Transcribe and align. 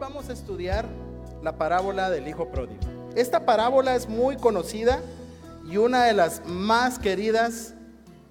Vamos 0.00 0.30
a 0.30 0.32
estudiar 0.32 0.86
la 1.42 1.58
parábola 1.58 2.08
del 2.08 2.26
Hijo 2.26 2.48
Pródigo. 2.48 2.80
Esta 3.14 3.44
parábola 3.44 3.94
es 3.94 4.08
muy 4.08 4.38
conocida 4.38 5.02
y 5.70 5.76
una 5.76 6.04
de 6.04 6.14
las 6.14 6.42
más 6.46 6.98
queridas 6.98 7.74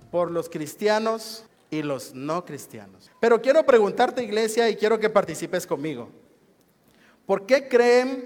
por 0.09 0.31
los 0.31 0.49
cristianos 0.49 1.45
y 1.70 1.84
los 1.84 2.16
no 2.16 2.43
cristianos. 2.43 3.12
Pero 3.20 3.40
quiero 3.40 3.63
preguntarte, 3.67 4.23
iglesia, 4.23 4.67
y 4.67 4.77
quiero 4.77 4.99
que 4.99 5.12
participes 5.12 5.67
conmigo. 5.67 6.09
¿Por 7.27 7.45
qué 7.45 7.67
creen 7.67 8.26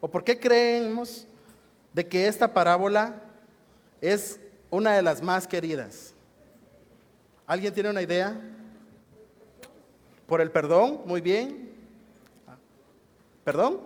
o 0.00 0.08
por 0.08 0.22
qué 0.22 0.38
creemos 0.38 1.26
de 1.92 2.06
que 2.06 2.28
esta 2.28 2.54
parábola 2.54 3.20
es 4.00 4.38
una 4.70 4.92
de 4.94 5.02
las 5.02 5.20
más 5.20 5.48
queridas? 5.48 6.14
¿Alguien 7.44 7.74
tiene 7.74 7.90
una 7.90 8.02
idea? 8.02 8.40
Por 10.28 10.40
el 10.40 10.52
perdón, 10.52 11.00
muy 11.06 11.20
bien. 11.20 11.73
¿Perdón? 13.44 13.80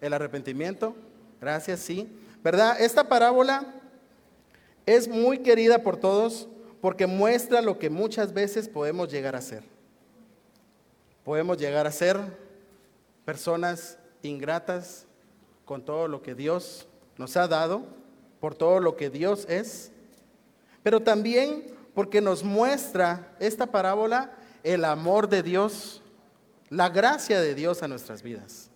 El 0.00 0.12
arrepentimiento. 0.12 0.94
Gracias, 1.40 1.80
sí. 1.80 2.08
¿Verdad? 2.42 2.80
Esta 2.80 3.08
parábola 3.08 3.74
es 4.86 5.08
muy 5.08 5.38
querida 5.38 5.82
por 5.82 5.96
todos 5.96 6.48
porque 6.80 7.06
muestra 7.06 7.62
lo 7.62 7.78
que 7.78 7.90
muchas 7.90 8.32
veces 8.32 8.68
podemos 8.68 9.10
llegar 9.10 9.36
a 9.36 9.40
ser. 9.40 9.62
Podemos 11.24 11.58
llegar 11.58 11.86
a 11.86 11.92
ser 11.92 12.18
personas 13.24 13.98
ingratas 14.22 15.06
con 15.64 15.84
todo 15.84 16.08
lo 16.08 16.22
que 16.22 16.34
Dios 16.34 16.86
nos 17.18 17.36
ha 17.36 17.46
dado, 17.46 17.82
por 18.40 18.54
todo 18.54 18.80
lo 18.80 18.96
que 18.96 19.10
Dios 19.10 19.44
es, 19.48 19.92
pero 20.82 21.00
también 21.00 21.66
porque 21.94 22.20
nos 22.20 22.42
muestra 22.42 23.36
esta 23.40 23.66
parábola 23.66 24.32
el 24.62 24.84
amor 24.84 25.28
de 25.28 25.42
Dios, 25.42 26.00
la 26.70 26.88
gracia 26.88 27.40
de 27.40 27.54
Dios 27.54 27.82
a 27.82 27.88
nuestras 27.88 28.22
vidas, 28.22 28.70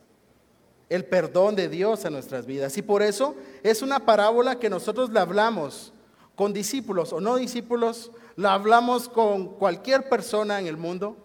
el 0.89 1.05
perdón 1.05 1.57
de 1.57 1.69
Dios 1.69 2.05
a 2.05 2.11
nuestras 2.11 2.47
vidas. 2.47 2.77
Y 2.79 2.83
por 2.83 3.03
eso 3.03 3.35
es 3.63 3.83
una 3.83 4.01
parábola 4.07 4.59
que 4.59 4.71
nosotros 4.71 5.11
la 5.11 5.23
hablamos 5.23 5.93
con 6.35 6.53
discípulos 6.53 7.13
o 7.13 7.21
no 7.21 7.37
discípulos, 7.37 8.11
la 8.37 8.55
hablamos 8.55 9.09
con 9.09 9.49
cualquier 9.57 10.09
persona 10.09 10.59
en 10.59 10.67
el 10.67 10.77
mundo 10.77 11.17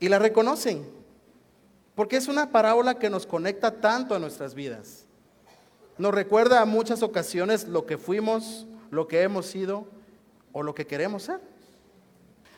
y 0.00 0.08
la 0.08 0.18
reconocen. 0.18 0.88
Porque 1.94 2.16
es 2.16 2.28
una 2.28 2.50
parábola 2.50 2.98
que 2.98 3.10
nos 3.10 3.26
conecta 3.26 3.80
tanto 3.80 4.14
a 4.14 4.18
nuestras 4.18 4.54
vidas. 4.54 5.06
Nos 5.96 6.12
recuerda 6.12 6.60
a 6.60 6.64
muchas 6.64 7.02
ocasiones 7.02 7.68
lo 7.68 7.86
que 7.86 7.98
fuimos, 7.98 8.66
lo 8.90 9.06
que 9.06 9.22
hemos 9.22 9.46
sido 9.46 9.86
o 10.52 10.62
lo 10.62 10.74
que 10.74 10.86
queremos 10.86 11.24
ser. 11.24 11.40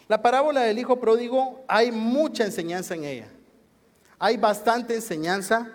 La 0.08 0.22
parábola 0.22 0.62
del 0.62 0.78
Hijo 0.78 1.00
Pródigo, 1.00 1.64
hay 1.68 1.90
mucha 1.90 2.44
enseñanza 2.44 2.94
en 2.94 3.04
ella. 3.04 3.28
Hay 4.18 4.36
bastante 4.36 4.94
enseñanza 4.94 5.70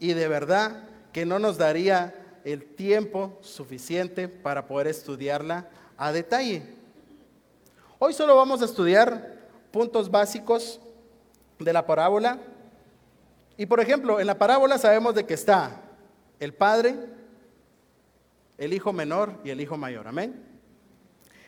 y 0.00 0.12
de 0.14 0.28
verdad 0.28 0.88
que 1.12 1.24
no 1.24 1.38
nos 1.38 1.58
daría 1.58 2.14
el 2.44 2.64
tiempo 2.64 3.38
suficiente 3.40 4.28
para 4.28 4.66
poder 4.66 4.88
estudiarla 4.88 5.68
a 5.96 6.12
detalle. 6.12 6.62
Hoy 7.98 8.12
solo 8.12 8.36
vamos 8.36 8.60
a 8.62 8.64
estudiar 8.64 9.34
puntos 9.70 10.10
básicos 10.10 10.80
de 11.58 11.72
la 11.72 11.86
parábola. 11.86 12.38
Y 13.56 13.66
por 13.66 13.80
ejemplo, 13.80 14.20
en 14.20 14.26
la 14.26 14.38
parábola 14.38 14.76
sabemos 14.78 15.14
de 15.14 15.24
que 15.24 15.34
está 15.34 15.80
el 16.40 16.52
padre, 16.52 16.96
el 18.58 18.72
hijo 18.72 18.92
menor 18.92 19.40
y 19.44 19.50
el 19.50 19.60
hijo 19.60 19.76
mayor. 19.76 20.08
Amén. 20.08 20.44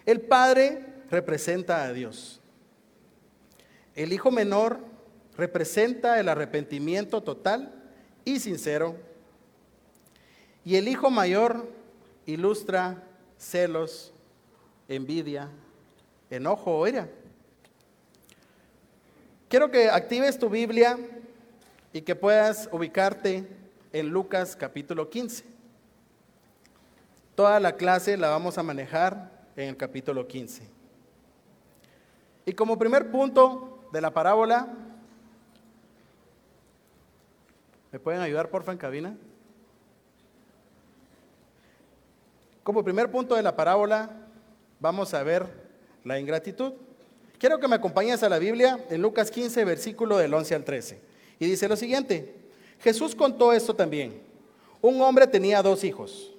El 0.04 0.20
padre 0.20 0.86
representa 1.10 1.82
a 1.82 1.92
Dios. 1.92 2.40
El 3.94 4.12
hijo 4.12 4.30
menor 4.30 4.78
representa 5.36 6.18
el 6.18 6.28
arrepentimiento 6.28 7.22
total 7.22 7.72
y 8.24 8.40
sincero. 8.40 8.96
Y 10.64 10.76
el 10.76 10.88
hijo 10.88 11.10
mayor 11.10 11.68
ilustra 12.24 13.02
celos, 13.38 14.12
envidia, 14.88 15.48
enojo 16.30 16.78
o 16.78 16.86
ira. 16.86 17.08
Quiero 19.48 19.70
que 19.70 19.88
actives 19.88 20.38
tu 20.38 20.48
Biblia 20.48 20.98
y 21.92 22.02
que 22.02 22.16
puedas 22.16 22.68
ubicarte 22.72 23.46
en 23.92 24.08
Lucas 24.08 24.56
capítulo 24.56 25.08
15. 25.08 25.44
Toda 27.36 27.60
la 27.60 27.76
clase 27.76 28.16
la 28.16 28.30
vamos 28.30 28.58
a 28.58 28.62
manejar 28.62 29.30
en 29.56 29.68
el 29.68 29.76
capítulo 29.76 30.26
15. 30.26 30.62
Y 32.44 32.52
como 32.54 32.78
primer 32.78 33.10
punto 33.10 33.88
de 33.92 34.00
la 34.00 34.12
parábola, 34.12 34.68
¿me 37.96 38.00
pueden 38.00 38.20
ayudar 38.20 38.50
porfa 38.50 38.72
en 38.72 38.76
cabina? 38.76 39.16
Como 42.62 42.84
primer 42.84 43.10
punto 43.10 43.34
de 43.34 43.42
la 43.42 43.56
parábola, 43.56 44.10
vamos 44.78 45.14
a 45.14 45.22
ver 45.22 45.46
la 46.04 46.20
ingratitud. 46.20 46.74
Quiero 47.38 47.58
que 47.58 47.66
me 47.66 47.76
acompañes 47.76 48.22
a 48.22 48.28
la 48.28 48.38
Biblia 48.38 48.84
en 48.90 49.00
Lucas 49.00 49.30
15, 49.30 49.64
versículo 49.64 50.18
del 50.18 50.34
11 50.34 50.56
al 50.56 50.64
13. 50.64 51.00
Y 51.38 51.46
dice 51.46 51.68
lo 51.68 51.74
siguiente, 51.74 52.34
Jesús 52.80 53.14
contó 53.14 53.54
esto 53.54 53.74
también. 53.74 54.20
Un 54.82 55.00
hombre 55.00 55.26
tenía 55.26 55.62
dos 55.62 55.82
hijos. 55.82 56.34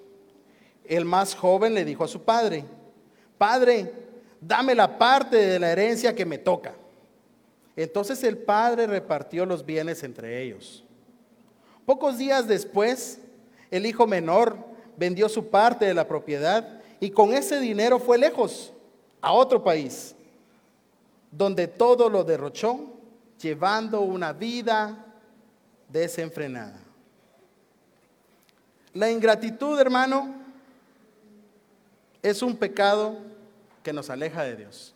El 0.86 1.06
más 1.06 1.34
joven 1.34 1.74
le 1.74 1.86
dijo 1.86 2.04
a 2.04 2.08
su 2.08 2.22
padre, 2.22 2.66
Padre, 3.40 3.92
dame 4.40 4.76
la 4.76 5.00
parte 5.00 5.38
de 5.38 5.58
la 5.58 5.72
herencia 5.72 6.14
que 6.14 6.24
me 6.24 6.38
toca. 6.38 6.76
Entonces 7.76 8.24
el 8.24 8.38
padre 8.38 8.86
repartió 8.86 9.44
los 9.48 9.66
bienes 9.66 10.04
entre 10.04 10.44
ellos. 10.44 10.84
Pocos 11.88 12.18
días 12.18 12.50
después, 12.50 13.18
el 13.72 13.86
hijo 13.86 14.06
menor 14.08 14.58
vendió 14.98 15.30
su 15.30 15.48
parte 15.48 15.86
de 15.86 15.94
la 15.94 16.06
propiedad 16.06 16.82
y 17.00 17.12
con 17.12 17.32
ese 17.34 17.62
dinero 17.62 17.98
fue 17.98 18.18
lejos, 18.18 18.74
a 19.22 19.32
otro 19.32 19.64
país, 19.64 20.14
donde 21.32 21.66
todo 21.66 22.10
lo 22.10 22.26
derrochó, 22.26 22.92
llevando 23.42 24.02
una 24.02 24.34
vida 24.34 25.06
desenfrenada. 25.88 26.78
La 28.94 29.10
ingratitud, 29.10 29.80
hermano, 29.80 30.36
es 32.22 32.42
un 32.42 32.58
pecado 32.58 33.16
que 33.82 33.94
nos 33.94 34.10
aleja 34.10 34.44
de 34.44 34.58
Dios. 34.58 34.94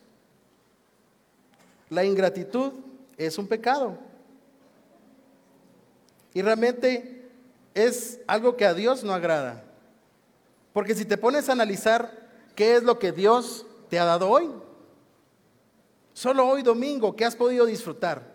La 1.88 2.04
ingratitud 2.04 2.74
es 3.16 3.38
un 3.38 3.46
pecado. 3.46 4.11
Y 6.34 6.42
realmente 6.42 7.30
es 7.74 8.20
algo 8.26 8.56
que 8.56 8.64
a 8.64 8.74
Dios 8.74 9.04
no 9.04 9.12
agrada. 9.12 9.64
Porque 10.72 10.94
si 10.94 11.04
te 11.04 11.18
pones 11.18 11.48
a 11.48 11.52
analizar 11.52 12.28
qué 12.54 12.76
es 12.76 12.82
lo 12.82 12.98
que 12.98 13.12
Dios 13.12 13.66
te 13.88 13.98
ha 13.98 14.04
dado 14.04 14.28
hoy, 14.28 14.50
solo 16.12 16.46
hoy 16.48 16.62
domingo, 16.62 17.14
¿qué 17.14 17.24
has 17.24 17.36
podido 17.36 17.66
disfrutar? 17.66 18.32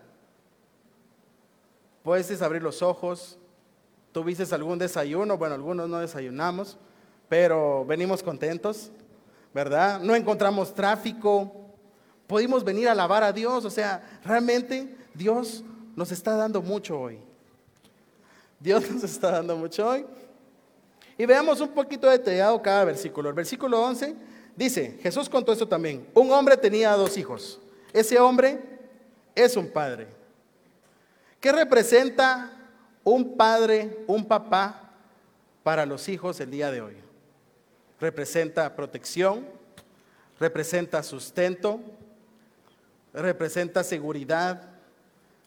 Puedes 2.03 2.41
abrir 2.41 2.61
los 2.61 2.81
ojos, 2.81 3.37
tuviste 4.11 4.43
algún 4.53 4.77
desayuno, 4.77 5.37
bueno, 5.37 5.55
algunos 5.55 5.89
no 5.89 5.99
desayunamos, 5.99 6.77
pero 7.27 7.85
venimos 7.85 8.23
contentos. 8.23 8.91
¿verdad? 9.57 9.99
No 10.01 10.15
encontramos 10.15 10.71
tráfico, 10.71 11.51
pudimos 12.27 12.63
venir 12.63 12.87
a 12.89 12.91
alabar 12.91 13.23
a 13.23 13.33
Dios, 13.33 13.65
o 13.65 13.71
sea, 13.71 14.19
realmente 14.23 14.95
Dios 15.15 15.63
nos 15.95 16.11
está 16.11 16.35
dando 16.35 16.61
mucho 16.61 16.99
hoy. 16.99 17.19
Dios 18.59 18.89
nos 18.89 19.03
está 19.03 19.31
dando 19.31 19.55
mucho 19.55 19.87
hoy. 19.87 20.05
Y 21.17 21.25
veamos 21.25 21.59
un 21.61 21.69
poquito 21.69 22.09
detallado 22.09 22.61
cada 22.61 22.85
versículo. 22.85 23.29
El 23.29 23.35
versículo 23.35 23.81
11 23.81 24.15
dice, 24.55 24.99
Jesús 25.01 25.29
contó 25.29 25.51
esto 25.51 25.67
también, 25.67 26.07
un 26.13 26.31
hombre 26.31 26.57
tenía 26.57 26.91
dos 26.93 27.17
hijos. 27.17 27.59
Ese 27.93 28.19
hombre 28.19 28.59
es 29.33 29.55
un 29.55 29.67
padre. 29.67 30.07
¿Qué 31.39 31.51
representa 31.51 32.51
un 33.03 33.35
padre, 33.35 34.03
un 34.07 34.25
papá 34.25 34.91
para 35.63 35.85
los 35.85 36.07
hijos 36.09 36.39
el 36.39 36.51
día 36.51 36.71
de 36.71 36.81
hoy? 36.81 37.07
representa 37.99 38.75
protección, 38.75 39.47
representa 40.39 41.01
sustento, 41.03 41.79
representa 43.13 43.83
seguridad, 43.83 44.69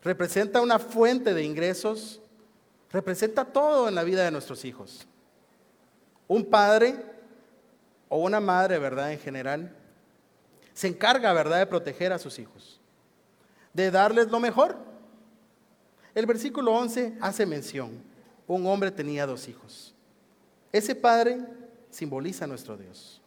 representa 0.02 0.60
una 0.60 0.78
fuente 0.78 1.32
de 1.34 1.44
ingresos, 1.44 2.19
representa 2.92 3.44
todo 3.44 3.88
en 3.88 3.94
la 3.94 4.04
vida 4.04 4.24
de 4.24 4.30
nuestros 4.30 4.64
hijos. 4.64 5.06
Un 6.26 6.44
padre 6.44 6.96
o 8.08 8.18
una 8.18 8.40
madre, 8.40 8.78
¿verdad? 8.78 9.12
En 9.12 9.18
general, 9.18 9.74
se 10.74 10.88
encarga, 10.88 11.32
¿verdad?, 11.32 11.58
de 11.58 11.66
proteger 11.66 12.12
a 12.12 12.18
sus 12.18 12.38
hijos, 12.38 12.80
de 13.72 13.90
darles 13.90 14.30
lo 14.30 14.40
mejor. 14.40 14.76
El 16.14 16.26
versículo 16.26 16.72
11 16.72 17.18
hace 17.20 17.46
mención, 17.46 18.02
un 18.46 18.66
hombre 18.66 18.90
tenía 18.90 19.26
dos 19.26 19.46
hijos. 19.48 19.94
Ese 20.72 20.94
padre 20.94 21.38
simboliza 21.90 22.44
a 22.44 22.48
nuestro 22.48 22.76
Dios. 22.76 23.20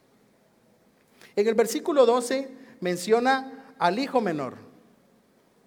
En 1.36 1.48
el 1.48 1.56
versículo 1.56 2.06
12 2.06 2.50
menciona 2.80 3.74
al 3.80 4.00
hijo 4.00 4.21
menor, 4.21 4.56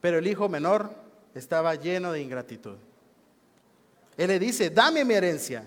pero 0.00 0.18
el 0.18 0.26
hijo 0.26 0.48
menor 0.48 0.94
estaba 1.34 1.74
lleno 1.74 2.12
de 2.12 2.20
ingratitud. 2.20 2.76
Él 4.16 4.28
le 4.28 4.38
dice, 4.38 4.70
dame 4.70 5.04
mi 5.04 5.14
herencia, 5.14 5.64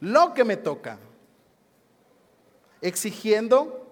lo 0.00 0.32
que 0.34 0.44
me 0.44 0.56
toca, 0.56 0.98
exigiendo 2.80 3.86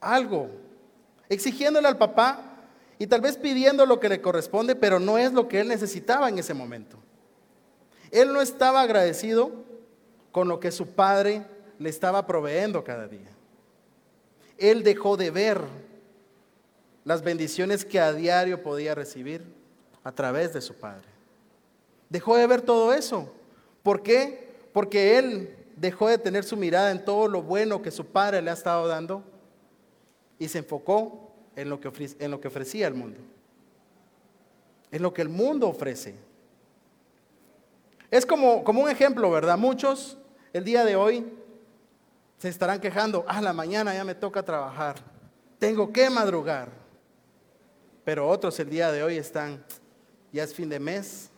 algo, 0.00 0.50
exigiéndole 1.28 1.88
al 1.88 1.98
papá 1.98 2.40
y 2.98 3.06
tal 3.06 3.20
vez 3.20 3.36
pidiendo 3.36 3.84
lo 3.84 4.00
que 4.00 4.08
le 4.08 4.22
corresponde, 4.22 4.74
pero 4.74 4.98
no 4.98 5.18
es 5.18 5.32
lo 5.32 5.48
que 5.48 5.60
él 5.60 5.68
necesitaba 5.68 6.28
en 6.28 6.38
ese 6.38 6.54
momento. 6.54 6.96
Él 8.10 8.32
no 8.32 8.40
estaba 8.40 8.80
agradecido 8.80 9.52
con 10.32 10.48
lo 10.48 10.60
que 10.60 10.70
su 10.70 10.86
padre 10.88 11.44
le 11.78 11.90
estaba 11.90 12.26
proveyendo 12.26 12.84
cada 12.84 13.06
día. 13.08 13.30
Él 14.56 14.82
dejó 14.82 15.16
de 15.16 15.30
ver 15.30 15.60
las 17.04 17.22
bendiciones 17.22 17.84
que 17.84 18.00
a 18.00 18.12
diario 18.12 18.62
podía 18.62 18.94
recibir 18.94 19.44
a 20.02 20.12
través 20.12 20.52
de 20.54 20.60
su 20.60 20.74
padre. 20.74 21.15
Dejó 22.08 22.36
de 22.36 22.46
ver 22.46 22.62
todo 22.62 22.92
eso. 22.92 23.32
¿Por 23.82 24.02
qué? 24.02 24.54
Porque 24.72 25.18
él 25.18 25.56
dejó 25.76 26.08
de 26.08 26.18
tener 26.18 26.44
su 26.44 26.56
mirada 26.56 26.90
en 26.90 27.04
todo 27.04 27.28
lo 27.28 27.42
bueno 27.42 27.82
que 27.82 27.90
su 27.90 28.06
padre 28.06 28.40
le 28.42 28.50
ha 28.50 28.54
estado 28.54 28.86
dando 28.88 29.22
y 30.38 30.48
se 30.48 30.58
enfocó 30.58 31.30
en 31.54 31.68
lo 31.68 31.80
que, 31.80 31.90
en 32.18 32.30
lo 32.30 32.40
que 32.40 32.48
ofrecía 32.48 32.86
el 32.86 32.94
mundo. 32.94 33.20
En 34.90 35.02
lo 35.02 35.12
que 35.12 35.22
el 35.22 35.28
mundo 35.28 35.68
ofrece. 35.68 36.14
Es 38.10 38.24
como, 38.24 38.62
como 38.62 38.82
un 38.82 38.90
ejemplo, 38.90 39.30
¿verdad? 39.30 39.58
Muchos 39.58 40.16
el 40.52 40.64
día 40.64 40.84
de 40.84 40.96
hoy 40.96 41.26
se 42.38 42.48
estarán 42.48 42.80
quejando, 42.80 43.24
ah, 43.26 43.40
la 43.40 43.52
mañana 43.52 43.94
ya 43.94 44.04
me 44.04 44.14
toca 44.14 44.42
trabajar, 44.42 44.96
tengo 45.58 45.92
que 45.92 46.08
madrugar. 46.08 46.70
Pero 48.04 48.28
otros 48.28 48.58
el 48.60 48.70
día 48.70 48.92
de 48.92 49.02
hoy 49.02 49.16
están, 49.16 49.64
ya 50.32 50.44
es 50.44 50.54
fin 50.54 50.68
de 50.68 50.78
mes, 50.78 51.30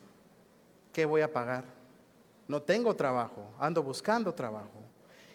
¿qué 0.98 1.04
voy 1.04 1.20
a 1.20 1.32
pagar? 1.32 1.62
No 2.48 2.60
tengo 2.60 2.96
trabajo, 2.96 3.52
ando 3.60 3.84
buscando 3.84 4.34
trabajo. 4.34 4.82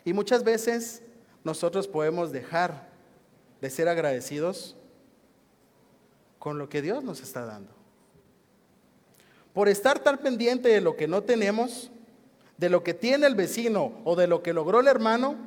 Y 0.03 0.11
muchas 0.11 0.43
veces 0.43 1.01
nosotros 1.41 1.87
podemos 1.87 2.33
dejar 2.33 2.89
de 3.61 3.69
ser 3.69 3.87
agradecidos 3.87 4.75
con 6.37 6.57
lo 6.57 6.67
que 6.67 6.81
Dios 6.81 7.01
nos 7.01 7.21
está 7.21 7.45
dando. 7.45 7.71
Por 9.53 9.69
estar 9.69 9.99
tan 9.99 10.17
pendiente 10.17 10.67
de 10.67 10.81
lo 10.81 10.97
que 10.97 11.07
no 11.07 11.23
tenemos, 11.23 11.89
de 12.57 12.69
lo 12.69 12.83
que 12.83 12.93
tiene 12.93 13.25
el 13.25 13.35
vecino 13.35 14.01
o 14.03 14.17
de 14.17 14.27
lo 14.27 14.43
que 14.43 14.51
logró 14.51 14.81
el 14.81 14.87
hermano, 14.89 15.37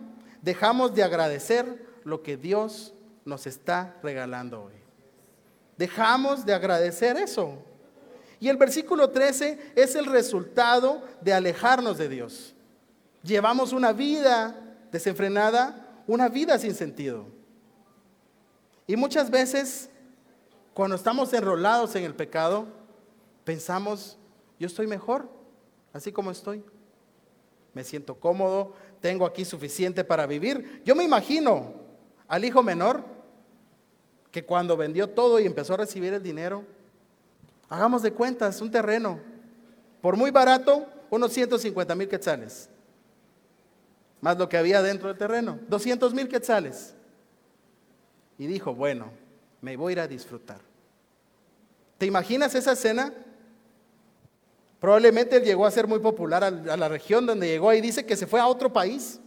dejamos 0.40 0.94
de 0.94 1.02
agradecer 1.02 1.86
lo 2.04 2.22
que 2.22 2.38
Dios 2.38 2.94
nos 3.26 3.46
está 3.46 3.98
regalando 4.02 4.62
hoy. 4.62 4.72
Dejamos 5.76 6.46
de 6.46 6.54
agradecer 6.54 7.18
eso. 7.18 7.58
Y 8.40 8.48
el 8.48 8.56
versículo 8.56 9.10
13 9.10 9.72
es 9.76 9.94
el 9.94 10.06
resultado 10.06 11.02
de 11.20 11.32
alejarnos 11.32 11.98
de 11.98 12.08
Dios. 12.08 12.54
Llevamos 13.22 13.72
una 13.72 13.92
vida 13.92 14.76
desenfrenada, 14.92 16.02
una 16.06 16.28
vida 16.28 16.58
sin 16.58 16.74
sentido. 16.74 17.26
Y 18.86 18.96
muchas 18.96 19.30
veces, 19.30 19.88
cuando 20.74 20.96
estamos 20.96 21.32
enrolados 21.32 21.96
en 21.96 22.04
el 22.04 22.14
pecado, 22.14 22.66
pensamos, 23.44 24.16
yo 24.58 24.66
estoy 24.66 24.86
mejor, 24.86 25.28
así 25.92 26.12
como 26.12 26.30
estoy. 26.30 26.62
Me 27.72 27.84
siento 27.84 28.14
cómodo, 28.14 28.74
tengo 29.00 29.26
aquí 29.26 29.44
suficiente 29.44 30.04
para 30.04 30.26
vivir. 30.26 30.82
Yo 30.84 30.94
me 30.94 31.04
imagino 31.04 31.74
al 32.28 32.44
hijo 32.44 32.62
menor 32.62 33.04
que 34.30 34.44
cuando 34.44 34.76
vendió 34.76 35.08
todo 35.08 35.40
y 35.40 35.46
empezó 35.46 35.74
a 35.74 35.78
recibir 35.78 36.12
el 36.12 36.22
dinero, 36.22 36.64
hagamos 37.68 38.02
de 38.02 38.12
cuentas, 38.12 38.60
un 38.60 38.70
terreno, 38.70 39.20
por 40.00 40.16
muy 40.16 40.30
barato, 40.30 40.86
unos 41.10 41.32
150 41.32 41.94
mil 41.94 42.08
quetzales, 42.08 42.68
más 44.20 44.36
lo 44.38 44.48
que 44.48 44.56
había 44.56 44.82
dentro 44.82 45.08
del 45.08 45.18
terreno, 45.18 45.58
200 45.68 46.14
mil 46.14 46.28
quetzales. 46.28 46.94
Y 48.38 48.46
dijo, 48.46 48.74
bueno, 48.74 49.10
me 49.60 49.76
voy 49.76 49.90
a 49.90 49.92
ir 49.92 50.00
a 50.00 50.08
disfrutar. 50.08 50.60
¿Te 51.98 52.06
imaginas 52.06 52.54
esa 52.54 52.72
escena? 52.72 53.12
Probablemente 54.80 55.36
él 55.36 55.44
llegó 55.44 55.64
a 55.64 55.70
ser 55.70 55.86
muy 55.86 55.98
popular 56.00 56.44
a 56.44 56.50
la 56.50 56.88
región 56.88 57.24
donde 57.24 57.48
llegó 57.48 57.72
y 57.72 57.80
dice 57.80 58.04
que 58.04 58.16
se 58.16 58.26
fue 58.26 58.40
a 58.40 58.46
otro 58.46 58.72
país. 58.72 59.18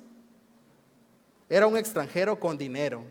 Era 1.49 1.65
un 1.65 1.75
extranjero 1.75 2.39
con 2.39 2.57
dinero. 2.57 3.03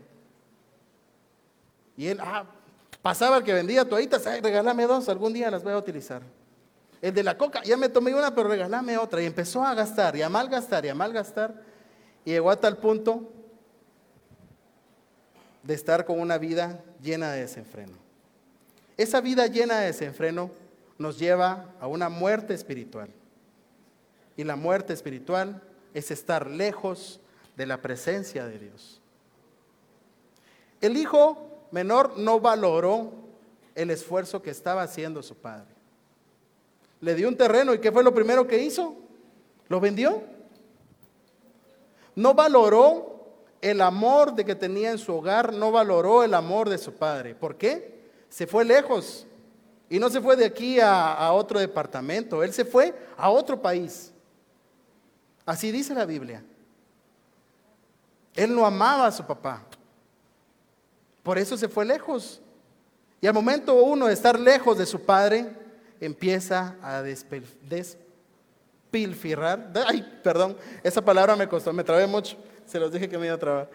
Y 1.97 2.07
él, 2.07 2.21
ah, 2.21 2.45
pasaba 3.09 3.39
el 3.39 3.43
que 3.43 3.55
vendía 3.55 3.89
toallitas, 3.89 4.27
ay, 4.27 4.43
regálame 4.43 4.87
dos, 4.87 5.09
algún 5.09 5.33
día 5.33 5.51
las 5.51 5.65
voy 5.65 5.73
a 5.73 5.79
utilizar. 5.79 6.21
El 7.01 7.15
de 7.15 7.23
la 7.23 7.39
coca, 7.39 7.63
ya 7.63 7.75
me 7.79 7.89
tomé 7.89 8.15
una, 8.15 8.35
pero 8.35 8.51
regálame 8.51 8.99
otra. 8.99 9.23
Y 9.23 9.25
empezó 9.25 9.65
a 9.65 9.73
gastar, 9.73 10.15
y 10.15 10.21
a 10.21 10.29
malgastar, 10.29 10.85
y 10.85 10.91
a 10.91 10.95
malgastar. 10.95 11.55
Y 12.27 12.33
llegó 12.33 12.51
a 12.51 12.61
tal 12.61 12.77
punto 12.77 13.33
de 15.63 15.73
estar 15.73 16.05
con 16.05 16.21
una 16.21 16.37
vida 16.37 16.85
llena 17.01 17.33
de 17.33 17.41
desenfreno. 17.41 17.95
Esa 18.99 19.23
vida 19.23 19.47
llena 19.47 19.79
de 19.79 19.87
desenfreno 19.87 20.51
nos 20.99 21.19
lleva 21.19 21.65
a 21.81 21.87
una 21.87 22.11
muerte 22.11 22.53
espiritual. 22.53 23.09
Y 24.37 24.45
la 24.45 24.57
muerte 24.57 24.93
espiritual 24.93 25.63
es 25.95 26.11
estar 26.11 26.47
lejos 26.47 27.21
de 27.57 27.65
la 27.65 27.81
presencia 27.81 28.45
de 28.45 28.59
Dios. 28.59 29.01
El 30.83 30.99
hijo 30.99 31.48
menor 31.71 32.17
no 32.17 32.41
valoró 32.41 33.13
el 33.75 33.91
esfuerzo 33.91 34.43
que 34.43 34.51
estaba 34.51 34.83
haciendo 34.83 35.23
su 35.23 35.37
padre. 35.37 35.67
Le 37.01 37.15
dio 37.15 37.29
un 37.29 37.37
terreno 37.37 37.75
y 37.75 37.79
¿qué 37.79 37.93
fue 37.93 38.03
lo 38.03 38.13
primero 38.13 38.47
que 38.47 38.63
hizo? 38.63 38.97
Lo 39.69 39.79
vendió. 39.79 40.23
No 42.17 42.35
valoró 42.35 43.37
el 43.61 43.81
amor 43.81 44.35
de 44.35 44.45
que 44.45 44.55
tenía 44.55 44.91
en 44.91 44.99
su 44.99 45.15
hogar, 45.15 45.53
no 45.53 45.71
valoró 45.71 46.25
el 46.25 46.35
amor 46.35 46.69
de 46.69 46.79
su 46.79 46.95
padre. 46.95 47.35
¿Por 47.35 47.57
qué? 47.57 48.11
Se 48.29 48.47
fue 48.47 48.65
lejos. 48.65 49.27
Y 49.89 49.99
no 49.99 50.11
se 50.11 50.21
fue 50.21 50.37
de 50.37 50.45
aquí 50.45 50.81
a, 50.81 51.15
a 51.15 51.33
otro 51.33 51.59
departamento, 51.59 52.43
él 52.43 52.53
se 52.53 52.65
fue 52.65 52.95
a 53.17 53.31
otro 53.31 53.61
país. 53.63 54.13
Así 55.47 55.71
dice 55.71 55.95
la 55.95 56.05
Biblia. 56.05 56.45
Él 58.35 58.55
no 58.55 58.67
amaba 58.67 59.07
a 59.07 59.13
su 59.13 59.25
papá. 59.25 59.63
Por 61.29 61.37
eso 61.37 61.59
se 61.59 61.69
fue 61.69 61.85
lejos. 61.85 62.41
Y 63.21 63.27
al 63.27 63.35
momento 63.35 63.75
uno 63.75 64.07
de 64.07 64.15
estar 64.15 64.41
lejos 64.41 64.79
de 64.79 64.87
su 64.87 64.99
padre, 64.99 65.47
empieza 66.01 66.77
a 66.81 67.03
despilfirrar. 67.03 69.71
Ay, 69.87 70.21
perdón, 70.25 70.57
esa 70.83 71.05
palabra 71.05 71.37
me 71.37 71.47
costó, 71.47 71.71
me 71.71 71.85
trabé 71.85 72.07
mucho. 72.07 72.39
Se 72.65 72.81
los 72.81 72.91
dije 72.91 73.11
que 73.11 73.19
me 73.19 73.27
iba 73.27 73.35
a 73.35 73.39
trabar. 73.39 73.69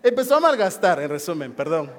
Empezó 0.00 0.36
a 0.36 0.40
malgastar, 0.40 1.00
en 1.00 1.10
resumen, 1.10 1.52
perdón. 1.52 1.90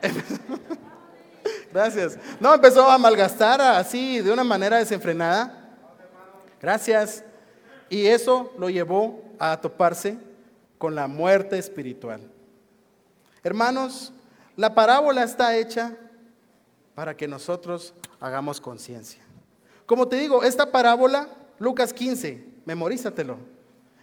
Gracias. 1.70 2.18
No, 2.40 2.54
empezó 2.54 2.90
a 2.90 2.96
malgastar 2.96 3.60
así 3.60 4.20
de 4.20 4.32
una 4.32 4.44
manera 4.44 4.78
desenfrenada. 4.78 5.76
Gracias. 6.58 7.22
Y 7.90 8.06
eso 8.06 8.50
lo 8.58 8.70
llevó 8.70 9.22
a 9.38 9.60
toparse 9.60 10.16
con 10.78 10.94
la 10.94 11.06
muerte 11.06 11.58
espiritual. 11.58 12.30
Hermanos, 13.44 14.10
la 14.56 14.74
parábola 14.74 15.22
está 15.22 15.54
hecha 15.54 15.94
para 16.94 17.14
que 17.14 17.28
nosotros 17.28 17.92
hagamos 18.18 18.58
conciencia. 18.58 19.22
Como 19.84 20.08
te 20.08 20.16
digo, 20.16 20.42
esta 20.42 20.72
parábola, 20.72 21.28
Lucas 21.58 21.92
15, 21.92 22.42
memorízatelo. 22.64 23.36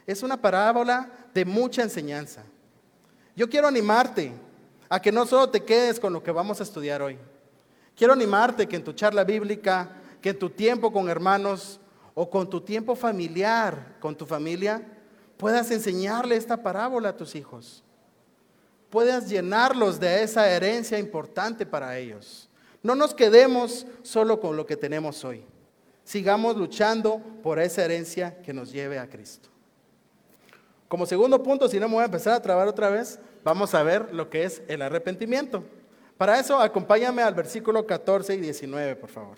Es 0.06 0.22
una 0.22 0.40
parábola 0.40 1.10
de 1.34 1.44
mucha 1.44 1.82
enseñanza. 1.82 2.44
Yo 3.36 3.50
quiero 3.50 3.68
animarte 3.68 4.32
a 4.88 5.02
que 5.02 5.12
no 5.12 5.26
solo 5.26 5.50
te 5.50 5.64
quedes 5.64 6.00
con 6.00 6.14
lo 6.14 6.22
que 6.22 6.32
vamos 6.32 6.60
a 6.60 6.64
estudiar 6.64 7.02
hoy. 7.02 7.18
Quiero 7.96 8.14
animarte 8.14 8.68
que 8.68 8.76
en 8.76 8.84
tu 8.84 8.94
charla 8.94 9.24
bíblica, 9.24 9.90
que 10.22 10.30
en 10.30 10.40
tu 10.40 10.52
tiempo 10.52 10.94
con 10.94 11.10
hermanos 11.10 11.80
o 12.14 12.30
con 12.30 12.48
tu 12.48 12.62
tiempo 12.62 12.96
familiar, 12.96 13.96
con 14.00 14.16
tu 14.16 14.28
familia, 14.28 14.86
puedas 15.38 15.72
enseñarle 15.72 16.36
esta 16.36 16.62
parábola 16.62 17.10
a 17.10 17.18
tus 17.18 17.34
hijos. 17.34 17.84
Puedas 18.92 19.30
llenarlos 19.30 20.00
de 20.00 20.22
esa 20.22 20.50
herencia 20.50 21.00
importante 21.00 21.66
para 21.66 21.98
ellos. 21.98 22.50
No 22.84 22.94
nos 22.94 23.14
quedemos 23.14 23.88
solo 24.04 24.40
con 24.40 24.58
lo 24.58 24.66
que 24.66 24.76
tenemos 24.76 25.24
hoy. 25.24 25.46
Sigamos 26.04 26.58
luchando 26.58 27.22
por 27.42 27.58
esa 27.58 27.86
herencia 27.86 28.42
que 28.42 28.54
nos 28.54 28.72
lleve 28.72 29.00
a 29.00 29.08
Cristo. 29.08 29.50
Como 30.90 31.06
segundo 31.06 31.42
punto, 31.42 31.70
si 31.70 31.80
no 31.80 31.88
me 31.88 31.96
voy 31.96 32.02
a 32.02 32.08
empezar 32.08 32.34
a 32.34 32.42
trabar 32.42 32.68
otra 32.68 32.90
vez, 32.90 33.18
vamos 33.46 33.74
a 33.74 33.82
ver 33.82 34.14
lo 34.14 34.30
que 34.30 34.44
es 34.44 34.62
el 34.68 34.82
arrepentimiento. 34.82 35.64
Para 36.18 36.38
eso, 36.38 36.60
acompáñame 36.60 37.22
al 37.22 37.34
versículo 37.34 37.88
14 37.88 38.36
y 38.36 38.42
19, 38.42 38.98
por 38.98 39.10
favor. 39.10 39.38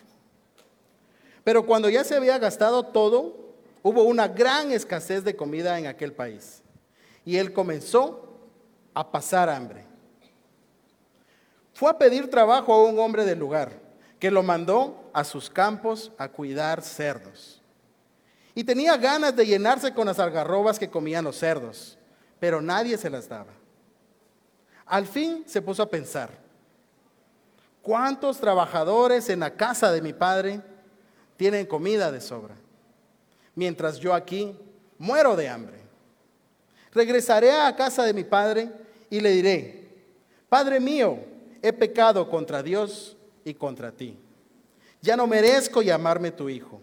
Pero 1.44 1.64
cuando 1.64 1.90
ya 1.90 2.04
se 2.04 2.16
había 2.16 2.40
gastado 2.40 2.88
todo, 2.88 3.54
hubo 3.84 4.02
una 4.04 4.28
gran 4.28 4.72
escasez 4.72 5.24
de 5.24 5.36
comida 5.36 5.78
en 5.78 5.86
aquel 5.86 6.12
país. 6.12 6.64
Y 7.24 7.38
él 7.38 7.54
comenzó 7.54 8.33
a 8.94 9.10
pasar 9.12 9.50
hambre. 9.50 9.86
Fue 11.74 11.90
a 11.90 11.98
pedir 11.98 12.30
trabajo 12.30 12.74
a 12.74 12.84
un 12.84 13.00
hombre 13.00 13.26
del 13.26 13.40
lugar 13.40 13.72
que 14.20 14.32
lo 14.32 14.44
mandó 14.44 15.10
a 15.12 15.24
sus 15.24 15.50
campos 15.50 16.12
a 16.18 16.30
cuidar 16.30 16.82
cerdos. 16.82 17.62
Y 18.56 18.64
tenía 18.64 18.96
ganas 18.98 19.36
de 19.36 19.46
llenarse 19.46 19.94
con 19.94 20.06
las 20.06 20.20
algarrobas 20.20 20.78
que 20.78 20.90
comían 20.90 21.26
los 21.26 21.38
cerdos, 21.38 21.98
pero 22.40 22.62
nadie 22.62 22.98
se 22.98 23.10
las 23.10 23.28
daba. 23.28 23.52
Al 24.86 25.08
fin 25.08 25.44
se 25.48 25.62
puso 25.62 25.82
a 25.82 25.90
pensar, 25.90 26.30
¿cuántos 27.82 28.40
trabajadores 28.40 29.30
en 29.30 29.40
la 29.40 29.56
casa 29.56 29.92
de 29.92 30.02
mi 30.02 30.14
padre 30.14 30.62
tienen 31.36 31.66
comida 31.66 32.12
de 32.12 32.22
sobra? 32.22 32.56
Mientras 33.56 33.98
yo 33.98 34.14
aquí 34.14 34.58
muero 34.98 35.36
de 35.36 35.50
hambre. 35.50 35.82
Regresaré 36.92 37.52
a 37.52 37.76
casa 37.76 38.04
de 38.04 38.14
mi 38.14 38.24
padre 38.24 38.72
y 39.13 39.20
le 39.20 39.29
diré, 39.29 39.89
Padre 40.50 40.79
mío, 40.79 41.20
he 41.62 41.72
pecado 41.72 42.27
contra 42.32 42.63
Dios 42.63 43.15
y 43.46 43.53
contra 43.53 43.91
ti. 43.91 44.17
Ya 45.03 45.15
no 45.15 45.27
merezco 45.27 45.84
llamarme 45.84 46.32
tu 46.32 46.50
hijo. 46.50 46.82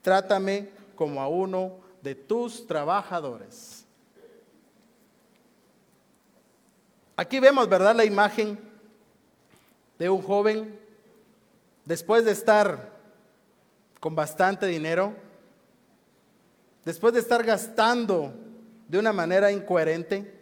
Trátame 0.00 0.70
como 0.94 1.20
a 1.20 1.28
uno 1.28 1.76
de 2.00 2.14
tus 2.14 2.66
trabajadores. 2.66 3.84
Aquí 7.14 7.40
vemos, 7.40 7.68
¿verdad? 7.68 7.94
La 7.94 8.06
imagen 8.06 8.58
de 9.98 10.08
un 10.08 10.22
joven 10.22 10.80
después 11.84 12.24
de 12.24 12.30
estar 12.30 12.90
con 14.00 14.14
bastante 14.14 14.64
dinero, 14.64 15.12
después 16.86 17.12
de 17.12 17.20
estar 17.20 17.44
gastando 17.44 18.32
de 18.88 18.98
una 18.98 19.12
manera 19.12 19.52
incoherente, 19.52 20.35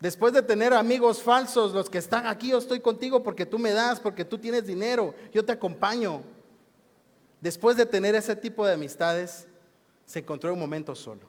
después 0.00 0.32
de 0.32 0.42
tener 0.42 0.72
amigos 0.72 1.22
falsos, 1.22 1.72
los 1.72 1.90
que 1.90 1.98
están 1.98 2.26
aquí, 2.26 2.50
yo 2.50 2.58
estoy 2.58 2.80
contigo 2.80 3.22
porque 3.22 3.46
tú 3.46 3.58
me 3.58 3.72
das, 3.72 4.00
porque 4.00 4.24
tú 4.24 4.38
tienes 4.38 4.66
dinero, 4.66 5.14
yo 5.32 5.44
te 5.44 5.52
acompaño. 5.52 6.22
Después 7.40 7.76
de 7.76 7.86
tener 7.86 8.14
ese 8.14 8.34
tipo 8.34 8.66
de 8.66 8.74
amistades, 8.74 9.46
se 10.06 10.20
encontró 10.20 10.52
un 10.52 10.58
momento 10.58 10.94
solo. 10.94 11.22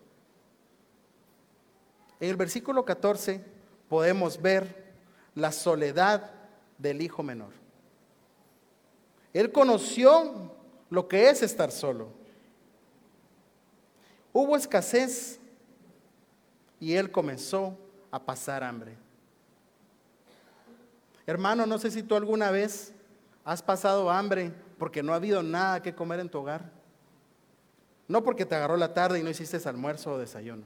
En 2.19 2.29
el 2.29 2.35
versículo 2.35 2.83
14 2.83 3.43
podemos 3.87 4.41
ver 4.41 4.93
la 5.35 5.51
soledad 5.51 6.31
del 6.77 7.01
hijo 7.01 7.23
menor. 7.23 7.51
Él 9.33 9.51
conoció 9.51 10.51
lo 10.89 11.07
que 11.07 11.29
es 11.29 11.41
estar 11.41 11.71
solo. 11.71 12.09
Hubo 14.33 14.55
escasez 14.55 15.39
y 16.79 16.93
él 16.93 17.11
comenzó 17.11 17.77
a 18.11 18.19
pasar 18.19 18.63
hambre. 18.63 18.97
Hermano, 21.25 21.65
no 21.65 21.77
sé 21.77 21.91
si 21.91 22.01
tú 22.01 22.15
alguna 22.15 22.49
vez 22.49 22.93
has 23.45 23.61
pasado 23.61 24.09
hambre 24.09 24.51
porque 24.77 25.03
no 25.03 25.13
ha 25.13 25.17
habido 25.17 25.43
nada 25.43 25.81
que 25.81 25.93
comer 25.93 26.19
en 26.19 26.29
tu 26.29 26.39
hogar. 26.39 26.71
No 28.07 28.23
porque 28.23 28.45
te 28.45 28.55
agarró 28.55 28.77
la 28.77 28.93
tarde 28.93 29.19
y 29.19 29.23
no 29.23 29.29
hiciste 29.29 29.57
almuerzo 29.69 30.13
o 30.13 30.17
desayuno. 30.17 30.63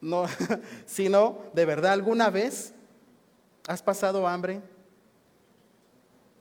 No, 0.00 0.24
sino 0.86 1.38
de 1.52 1.64
verdad 1.64 1.92
alguna 1.92 2.30
vez 2.30 2.72
has 3.68 3.82
pasado 3.82 4.26
hambre. 4.26 4.62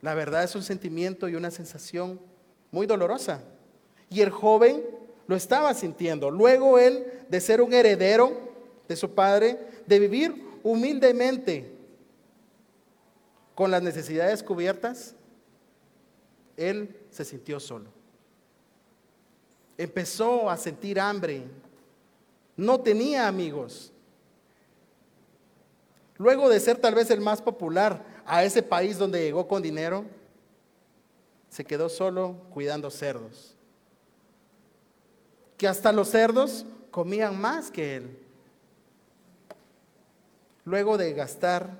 La 0.01 0.13
verdad 0.13 0.43
es 0.43 0.55
un 0.55 0.63
sentimiento 0.63 1.27
y 1.27 1.35
una 1.35 1.51
sensación 1.51 2.19
muy 2.71 2.87
dolorosa. 2.87 3.41
Y 4.09 4.21
el 4.21 4.29
joven 4.29 4.83
lo 5.27 5.35
estaba 5.35 5.73
sintiendo. 5.73 6.31
Luego 6.31 6.79
él, 6.79 7.05
de 7.29 7.41
ser 7.41 7.61
un 7.61 7.73
heredero 7.73 8.50
de 8.91 8.97
su 8.97 9.15
padre, 9.15 9.57
de 9.87 9.99
vivir 9.99 10.59
humildemente 10.63 11.71
con 13.55 13.71
las 13.71 13.81
necesidades 13.81 14.43
cubiertas, 14.43 15.15
él 16.57 16.93
se 17.09 17.23
sintió 17.23 17.57
solo. 17.61 17.89
Empezó 19.77 20.49
a 20.49 20.57
sentir 20.57 20.99
hambre. 20.99 21.45
No 22.57 22.81
tenía 22.81 23.29
amigos. 23.29 23.93
Luego 26.17 26.49
de 26.49 26.59
ser 26.59 26.77
tal 26.77 26.95
vez 26.95 27.09
el 27.11 27.21
más 27.21 27.41
popular 27.41 28.03
a 28.25 28.43
ese 28.43 28.61
país 28.61 28.97
donde 28.97 29.23
llegó 29.23 29.47
con 29.47 29.61
dinero, 29.61 30.03
se 31.49 31.63
quedó 31.63 31.87
solo 31.87 32.35
cuidando 32.53 32.91
cerdos. 32.91 33.55
Que 35.57 35.69
hasta 35.69 35.93
los 35.93 36.09
cerdos 36.09 36.65
comían 36.91 37.39
más 37.39 37.71
que 37.71 37.95
él. 37.95 38.20
Luego 40.65 40.97
de 40.97 41.13
gastar, 41.13 41.79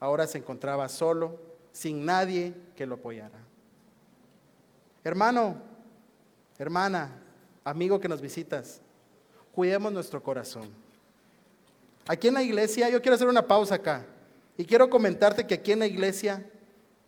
ahora 0.00 0.26
se 0.26 0.38
encontraba 0.38 0.88
solo, 0.88 1.38
sin 1.72 2.04
nadie 2.04 2.54
que 2.76 2.86
lo 2.86 2.96
apoyara. 2.96 3.38
Hermano, 5.04 5.56
hermana, 6.58 7.10
amigo 7.64 8.00
que 8.00 8.08
nos 8.08 8.20
visitas, 8.20 8.80
cuidemos 9.54 9.92
nuestro 9.92 10.22
corazón. 10.22 10.68
Aquí 12.06 12.28
en 12.28 12.34
la 12.34 12.42
iglesia, 12.42 12.88
yo 12.88 13.02
quiero 13.02 13.16
hacer 13.16 13.28
una 13.28 13.46
pausa 13.46 13.76
acá 13.76 14.04
y 14.56 14.64
quiero 14.64 14.88
comentarte 14.88 15.46
que 15.46 15.54
aquí 15.54 15.72
en 15.72 15.80
la 15.80 15.86
iglesia 15.86 16.44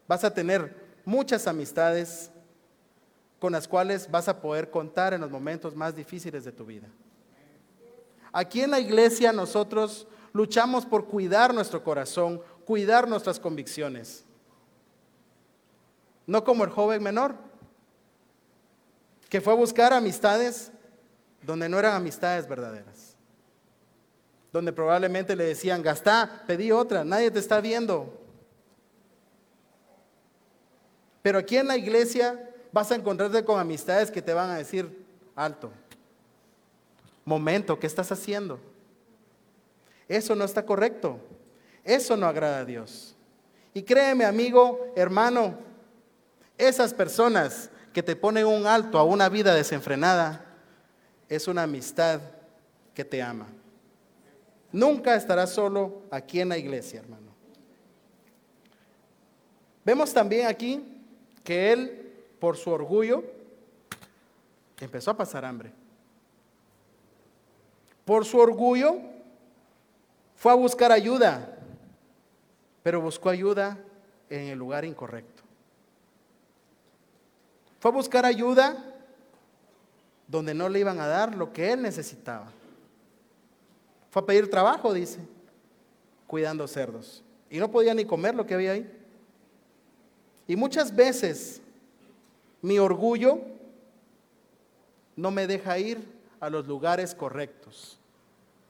vas 0.06 0.25
a 0.25 0.32
tener 0.32 0.76
muchas 1.04 1.47
amistades 1.47 2.30
con 3.38 3.52
las 3.52 3.66
cuales 3.66 4.11
vas 4.11 4.28
a 4.28 4.40
poder 4.40 4.70
contar 4.70 5.14
en 5.14 5.23
los 5.23 5.30
momentos 5.30 5.75
más 5.75 5.97
difíciles 5.97 6.44
de 6.44 6.52
tu 6.52 6.66
vida. 6.66 6.88
Aquí 8.32 8.61
en 8.61 8.70
la 8.70 8.78
iglesia 8.78 9.32
nosotros 9.32 10.06
luchamos 10.32 10.87
por 10.87 11.06
cuidar 11.06 11.54
nuestro 11.54 11.82
corazón, 11.82 12.42
cuidar 12.64 13.08
nuestras 13.08 13.38
convicciones. 13.38 14.25
No 16.26 16.44
como 16.44 16.64
el 16.64 16.70
joven 16.70 17.02
menor, 17.02 17.34
que 19.28 19.40
fue 19.40 19.52
a 19.52 19.56
buscar 19.56 19.92
amistades 19.92 20.72
donde 21.42 21.68
no 21.68 21.78
eran 21.78 21.94
amistades 21.94 22.49
verdaderas. 22.49 23.16
Donde 24.52 24.72
probablemente 24.72 25.37
le 25.37 25.44
decían, 25.44 25.82
gastá, 25.82 26.42
pedí 26.46 26.72
otra, 26.72 27.04
nadie 27.04 27.30
te 27.30 27.38
está 27.38 27.60
viendo. 27.60 28.20
Pero 31.22 31.38
aquí 31.38 31.56
en 31.56 31.68
la 31.68 31.76
iglesia 31.76 32.50
vas 32.72 32.90
a 32.90 32.96
encontrarte 32.96 33.44
con 33.44 33.60
amistades 33.60 34.10
que 34.10 34.22
te 34.22 34.34
van 34.34 34.50
a 34.50 34.56
decir, 34.56 35.04
alto, 35.37 35.70
momento, 37.25 37.78
¿qué 37.78 37.87
estás 37.87 38.10
haciendo? 38.10 38.58
Eso 40.10 40.34
no 40.34 40.44
está 40.44 40.66
correcto. 40.66 41.20
Eso 41.84 42.16
no 42.16 42.26
agrada 42.26 42.58
a 42.58 42.64
Dios. 42.64 43.14
Y 43.72 43.84
créeme, 43.84 44.24
amigo, 44.24 44.92
hermano, 44.96 45.54
esas 46.58 46.92
personas 46.92 47.70
que 47.92 48.02
te 48.02 48.16
pone 48.16 48.44
un 48.44 48.66
alto 48.66 48.98
a 48.98 49.04
una 49.04 49.28
vida 49.28 49.54
desenfrenada, 49.54 50.44
es 51.28 51.46
una 51.46 51.62
amistad 51.62 52.20
que 52.92 53.04
te 53.04 53.22
ama. 53.22 53.46
Nunca 54.72 55.14
estarás 55.14 55.50
solo 55.50 56.02
aquí 56.10 56.40
en 56.40 56.48
la 56.48 56.58
iglesia, 56.58 56.98
hermano. 56.98 57.30
Vemos 59.84 60.12
también 60.12 60.48
aquí 60.48 60.84
que 61.44 61.72
él, 61.72 62.24
por 62.40 62.56
su 62.56 62.70
orgullo, 62.70 63.22
empezó 64.80 65.12
a 65.12 65.16
pasar 65.16 65.44
hambre. 65.44 65.72
Por 68.04 68.24
su 68.24 68.38
orgullo, 68.38 69.19
fue 70.40 70.50
a 70.50 70.54
buscar 70.54 70.90
ayuda, 70.90 71.54
pero 72.82 72.99
buscó 73.02 73.28
ayuda 73.28 73.76
en 74.30 74.47
el 74.47 74.59
lugar 74.59 74.87
incorrecto. 74.87 75.42
Fue 77.78 77.90
a 77.90 77.94
buscar 77.94 78.25
ayuda 78.25 78.82
donde 80.26 80.54
no 80.54 80.70
le 80.70 80.78
iban 80.80 80.99
a 80.99 81.06
dar 81.06 81.37
lo 81.37 81.52
que 81.52 81.70
él 81.70 81.82
necesitaba. 81.82 82.47
Fue 84.09 84.23
a 84.23 84.25
pedir 84.25 84.49
trabajo, 84.49 84.94
dice, 84.94 85.18
cuidando 86.26 86.66
cerdos. 86.66 87.23
Y 87.50 87.59
no 87.59 87.70
podía 87.70 87.92
ni 87.92 88.06
comer 88.06 88.35
lo 88.35 88.47
que 88.47 88.54
había 88.54 88.73
ahí. 88.73 88.90
Y 90.47 90.56
muchas 90.56 90.97
veces 90.97 91.61
mi 92.62 92.78
orgullo 92.78 93.42
no 95.16 95.30
me 95.30 95.47
deja 95.47 95.78
ir 95.78 96.02
a 96.40 96.49
los 96.49 96.66
lugares 96.66 97.14
correctos. 97.14 97.99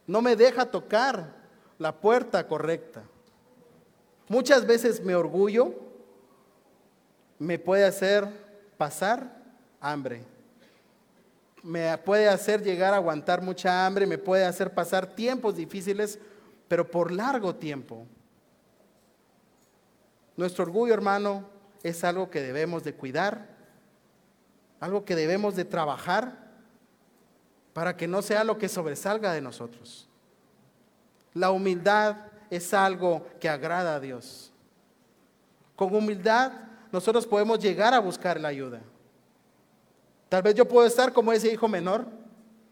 No 0.05 0.21
me 0.21 0.35
deja 0.35 0.65
tocar 0.65 1.39
la 1.81 1.99
puerta 1.99 2.47
correcta. 2.47 3.01
Muchas 4.27 4.67
veces 4.67 5.03
mi 5.03 5.13
orgullo 5.13 5.73
me 7.39 7.57
puede 7.57 7.85
hacer 7.85 8.27
pasar 8.77 9.35
hambre. 9.79 10.21
Me 11.63 11.97
puede 11.97 12.29
hacer 12.29 12.61
llegar 12.61 12.93
a 12.93 12.97
aguantar 12.97 13.41
mucha 13.41 13.83
hambre, 13.83 14.05
me 14.05 14.19
puede 14.19 14.45
hacer 14.45 14.71
pasar 14.75 15.07
tiempos 15.15 15.55
difíciles, 15.55 16.19
pero 16.67 16.89
por 16.89 17.11
largo 17.11 17.55
tiempo. 17.55 18.05
Nuestro 20.37 20.65
orgullo, 20.65 20.93
hermano, 20.93 21.49
es 21.81 22.03
algo 22.03 22.29
que 22.29 22.43
debemos 22.43 22.83
de 22.83 22.93
cuidar, 22.93 23.47
algo 24.79 25.03
que 25.03 25.15
debemos 25.15 25.55
de 25.55 25.65
trabajar 25.65 26.51
para 27.73 27.97
que 27.97 28.07
no 28.07 28.21
sea 28.21 28.43
lo 28.43 28.59
que 28.59 28.69
sobresalga 28.69 29.33
de 29.33 29.41
nosotros. 29.41 30.10
La 31.33 31.51
humildad 31.51 32.17
es 32.49 32.73
algo 32.73 33.25
que 33.39 33.49
agrada 33.49 33.95
a 33.95 33.99
Dios. 33.99 34.51
Con 35.75 35.95
humildad 35.95 36.51
nosotros 36.91 37.25
podemos 37.25 37.59
llegar 37.59 37.93
a 37.93 37.99
buscar 37.99 38.39
la 38.39 38.49
ayuda. 38.49 38.81
Tal 40.29 40.41
vez 40.41 40.55
yo 40.55 40.67
puedo 40.67 40.85
estar 40.85 41.11
como 41.13 41.31
ese 41.31 41.51
hijo 41.51 41.67
menor, 41.67 42.05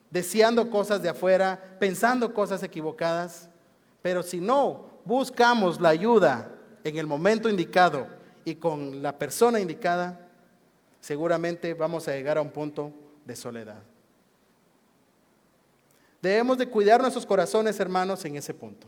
deseando 0.09 0.69
cosas 0.69 1.01
de 1.01 1.09
afuera, 1.09 1.77
pensando 1.79 2.33
cosas 2.33 2.63
equivocadas, 2.63 3.49
pero 4.01 4.23
si 4.23 4.39
no 4.39 4.89
buscamos 5.05 5.79
la 5.79 5.89
ayuda 5.89 6.51
en 6.83 6.97
el 6.97 7.07
momento 7.07 7.49
indicado 7.49 8.07
y 8.45 8.55
con 8.55 9.01
la 9.01 9.17
persona 9.17 9.59
indicada, 9.59 10.27
seguramente 10.99 11.73
vamos 11.73 12.07
a 12.07 12.11
llegar 12.11 12.37
a 12.37 12.41
un 12.41 12.49
punto 12.49 12.91
de 13.25 13.35
soledad. 13.35 13.81
Debemos 16.21 16.57
de 16.57 16.67
cuidar 16.67 17.01
nuestros 17.01 17.25
corazones, 17.25 17.79
hermanos, 17.79 18.23
en 18.25 18.35
ese 18.35 18.53
punto. 18.53 18.87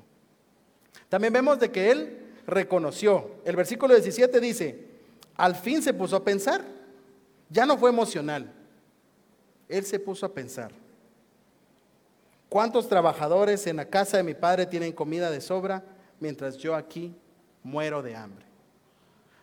También 1.07 1.33
vemos 1.33 1.59
de 1.59 1.71
que 1.71 1.91
él 1.91 2.33
reconoció. 2.45 3.31
El 3.45 3.55
versículo 3.55 3.93
17 3.93 4.39
dice, 4.39 4.85
al 5.35 5.55
fin 5.55 5.81
se 5.81 5.93
puso 5.93 6.15
a 6.17 6.23
pensar. 6.23 6.63
Ya 7.49 7.65
no 7.65 7.77
fue 7.77 7.89
emocional. 7.89 8.51
Él 9.67 9.85
se 9.85 9.99
puso 9.99 10.25
a 10.25 10.33
pensar. 10.33 10.71
¿Cuántos 12.49 12.89
trabajadores 12.89 13.65
en 13.67 13.77
la 13.77 13.85
casa 13.85 14.17
de 14.17 14.23
mi 14.23 14.33
padre 14.33 14.65
tienen 14.65 14.91
comida 14.91 15.31
de 15.31 15.39
sobra 15.39 15.83
mientras 16.19 16.57
yo 16.57 16.75
aquí 16.75 17.15
muero 17.63 18.01
de 18.01 18.15
hambre? 18.15 18.45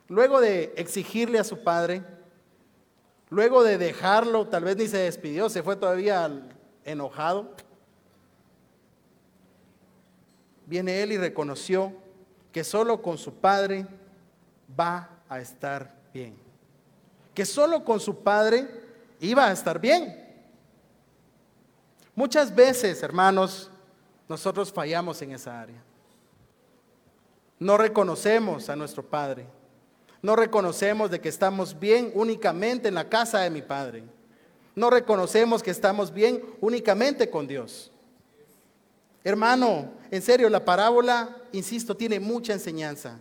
Luego 0.08 0.40
de 0.40 0.74
exigirle 0.76 1.38
a 1.38 1.44
su 1.44 1.62
padre, 1.62 2.02
luego 3.30 3.62
de 3.62 3.78
dejarlo, 3.78 4.46
tal 4.48 4.64
vez 4.64 4.76
ni 4.76 4.88
se 4.88 4.98
despidió, 4.98 5.48
se 5.48 5.62
fue 5.62 5.76
todavía 5.76 6.30
enojado, 6.84 7.54
viene 10.68 11.02
él 11.02 11.12
y 11.12 11.18
reconoció 11.18 11.92
que 12.52 12.62
solo 12.62 13.00
con 13.00 13.16
su 13.16 13.34
padre 13.34 13.86
va 14.78 15.08
a 15.28 15.40
estar 15.40 15.94
bien. 16.12 16.36
Que 17.34 17.46
solo 17.46 17.84
con 17.84 17.98
su 18.00 18.22
padre 18.22 18.68
iba 19.20 19.46
a 19.46 19.52
estar 19.52 19.80
bien. 19.80 20.26
Muchas 22.14 22.54
veces, 22.54 23.02
hermanos, 23.02 23.70
nosotros 24.28 24.72
fallamos 24.72 25.22
en 25.22 25.32
esa 25.32 25.60
área. 25.60 25.82
No 27.58 27.76
reconocemos 27.76 28.68
a 28.68 28.76
nuestro 28.76 29.02
Padre. 29.04 29.46
No 30.20 30.36
reconocemos 30.36 31.10
de 31.10 31.20
que 31.20 31.28
estamos 31.28 31.78
bien 31.78 32.10
únicamente 32.14 32.88
en 32.88 32.94
la 32.94 33.08
casa 33.08 33.40
de 33.40 33.50
mi 33.50 33.62
Padre. 33.62 34.04
No 34.74 34.90
reconocemos 34.90 35.62
que 35.62 35.70
estamos 35.70 36.12
bien 36.12 36.42
únicamente 36.60 37.30
con 37.30 37.46
Dios. 37.46 37.90
Hermano, 39.24 39.90
en 40.10 40.22
serio, 40.22 40.48
la 40.48 40.64
parábola, 40.64 41.36
insisto, 41.52 41.96
tiene 41.96 42.20
mucha 42.20 42.52
enseñanza. 42.52 43.18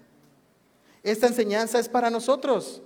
Esta 1.03 1.27
enseñanza 1.27 1.79
es 1.79 1.89
para 1.89 2.09
nosotros. 2.09 2.81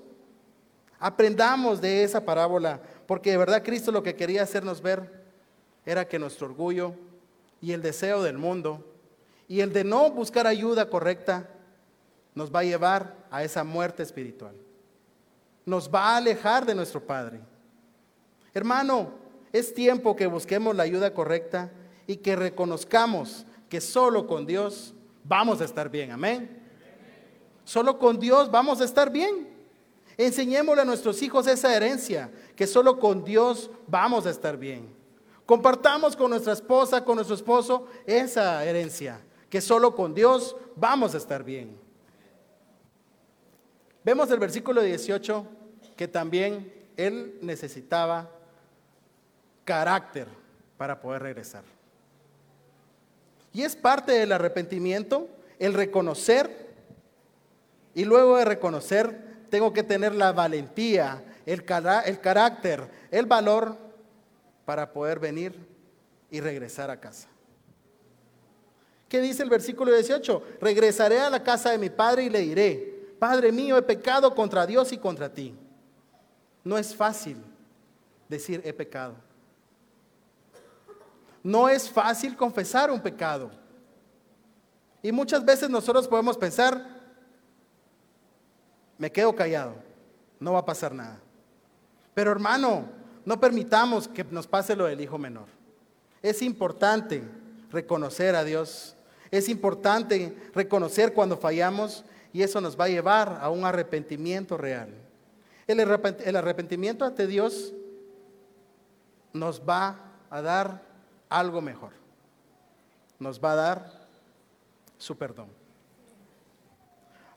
Aprendamos 0.99 1.81
de 1.81 2.03
esa 2.03 2.23
parábola, 2.23 2.81
porque 3.07 3.31
de 3.31 3.37
verdad 3.37 3.63
Cristo 3.63 3.91
lo 3.91 4.03
que 4.03 4.15
quería 4.15 4.43
hacernos 4.43 4.81
ver 4.81 5.23
era 5.85 6.07
que 6.07 6.19
nuestro 6.19 6.47
orgullo 6.47 6.93
y 7.59 7.71
el 7.71 7.81
deseo 7.81 8.21
del 8.23 8.37
mundo 8.37 8.85
y 9.47 9.61
el 9.61 9.73
de 9.73 9.83
no 9.83 10.09
buscar 10.11 10.47
ayuda 10.47 10.89
correcta 10.89 11.49
nos 12.35 12.53
va 12.53 12.59
a 12.59 12.63
llevar 12.63 13.17
a 13.29 13.43
esa 13.43 13.63
muerte 13.63 14.03
espiritual. 14.03 14.55
Nos 15.65 15.89
va 15.93 16.13
a 16.13 16.17
alejar 16.17 16.65
de 16.65 16.75
nuestro 16.75 17.05
Padre. 17.05 17.41
Hermano, 18.53 19.11
es 19.51 19.73
tiempo 19.73 20.15
que 20.15 20.27
busquemos 20.27 20.75
la 20.75 20.83
ayuda 20.83 21.13
correcta 21.13 21.71
y 22.07 22.17
que 22.17 22.35
reconozcamos 22.35 23.45
que 23.71 23.79
solo 23.79 24.27
con 24.27 24.45
Dios 24.45 24.93
vamos 25.23 25.61
a 25.61 25.63
estar 25.63 25.89
bien. 25.89 26.11
Amén. 26.11 26.61
Solo 27.63 27.97
con 27.97 28.19
Dios 28.19 28.51
vamos 28.51 28.81
a 28.81 28.83
estar 28.83 29.09
bien. 29.09 29.47
Enseñémosle 30.17 30.81
a 30.81 30.85
nuestros 30.85 31.21
hijos 31.21 31.47
esa 31.47 31.73
herencia, 31.73 32.29
que 32.57 32.67
solo 32.67 32.99
con 32.99 33.23
Dios 33.23 33.71
vamos 33.87 34.25
a 34.25 34.29
estar 34.29 34.57
bien. 34.57 34.93
Compartamos 35.45 36.17
con 36.17 36.31
nuestra 36.31 36.51
esposa, 36.51 37.05
con 37.05 37.15
nuestro 37.15 37.33
esposo, 37.33 37.87
esa 38.05 38.65
herencia, 38.65 39.21
que 39.49 39.61
solo 39.61 39.95
con 39.95 40.13
Dios 40.13 40.53
vamos 40.75 41.15
a 41.15 41.17
estar 41.17 41.41
bien. 41.41 41.79
Vemos 44.03 44.29
el 44.31 44.39
versículo 44.39 44.81
18 44.81 45.45
que 45.95 46.09
también 46.09 46.73
él 46.97 47.39
necesitaba 47.41 48.29
carácter 49.63 50.27
para 50.75 50.99
poder 50.99 51.21
regresar. 51.21 51.63
Y 53.53 53.63
es 53.63 53.75
parte 53.75 54.13
del 54.13 54.31
arrepentimiento 54.31 55.27
el 55.59 55.73
reconocer 55.73 56.73
y 57.93 58.05
luego 58.05 58.37
de 58.37 58.45
reconocer 58.45 59.31
tengo 59.49 59.73
que 59.73 59.83
tener 59.83 60.15
la 60.15 60.31
valentía, 60.31 61.23
el, 61.45 61.65
el 62.05 62.19
carácter, 62.19 62.89
el 63.11 63.25
valor 63.25 63.77
para 64.65 64.93
poder 64.93 65.19
venir 65.19 65.53
y 66.29 66.39
regresar 66.39 66.89
a 66.89 66.99
casa. 66.99 67.27
¿Qué 69.09 69.19
dice 69.19 69.43
el 69.43 69.49
versículo 69.49 69.93
18? 69.93 70.43
Regresaré 70.61 71.19
a 71.19 71.29
la 71.29 71.43
casa 71.43 71.71
de 71.71 71.77
mi 71.77 71.89
padre 71.89 72.23
y 72.23 72.29
le 72.29 72.39
diré, 72.39 72.91
Padre 73.19 73.51
mío, 73.51 73.77
he 73.77 73.83
pecado 73.83 74.33
contra 74.33 74.65
Dios 74.65 74.91
y 74.93 74.97
contra 74.97 75.31
ti. 75.31 75.53
No 76.63 76.75
es 76.75 76.95
fácil 76.95 77.37
decir 78.27 78.63
he 78.65 78.73
pecado. 78.73 79.13
No 81.43 81.69
es 81.69 81.89
fácil 81.89 82.35
confesar 82.35 82.91
un 82.91 83.01
pecado. 83.01 83.51
Y 85.01 85.11
muchas 85.11 85.43
veces 85.43 85.69
nosotros 85.69 86.07
podemos 86.07 86.37
pensar, 86.37 86.85
me 88.97 89.11
quedo 89.11 89.35
callado, 89.35 89.75
no 90.39 90.53
va 90.53 90.59
a 90.59 90.65
pasar 90.65 90.93
nada. 90.93 91.19
Pero 92.13 92.31
hermano, 92.31 92.85
no 93.25 93.39
permitamos 93.39 94.07
que 94.07 94.23
nos 94.25 94.45
pase 94.45 94.75
lo 94.75 94.85
del 94.85 95.01
hijo 95.01 95.17
menor. 95.17 95.47
Es 96.21 96.41
importante 96.41 97.23
reconocer 97.71 98.35
a 98.35 98.43
Dios. 98.43 98.95
Es 99.31 99.49
importante 99.49 100.37
reconocer 100.53 101.13
cuando 101.13 101.37
fallamos 101.37 102.03
y 102.33 102.43
eso 102.43 102.61
nos 102.61 102.79
va 102.79 102.85
a 102.85 102.89
llevar 102.89 103.39
a 103.41 103.49
un 103.49 103.65
arrepentimiento 103.65 104.57
real. 104.57 104.89
El 105.67 105.79
arrepentimiento 106.35 107.05
ante 107.05 107.27
Dios 107.27 107.73
nos 109.33 109.61
va 109.67 109.99
a 110.29 110.41
dar 110.41 110.90
algo 111.31 111.61
mejor. 111.61 111.93
Nos 113.17 113.43
va 113.43 113.53
a 113.53 113.55
dar 113.55 113.91
su 114.97 115.17
perdón. 115.17 115.47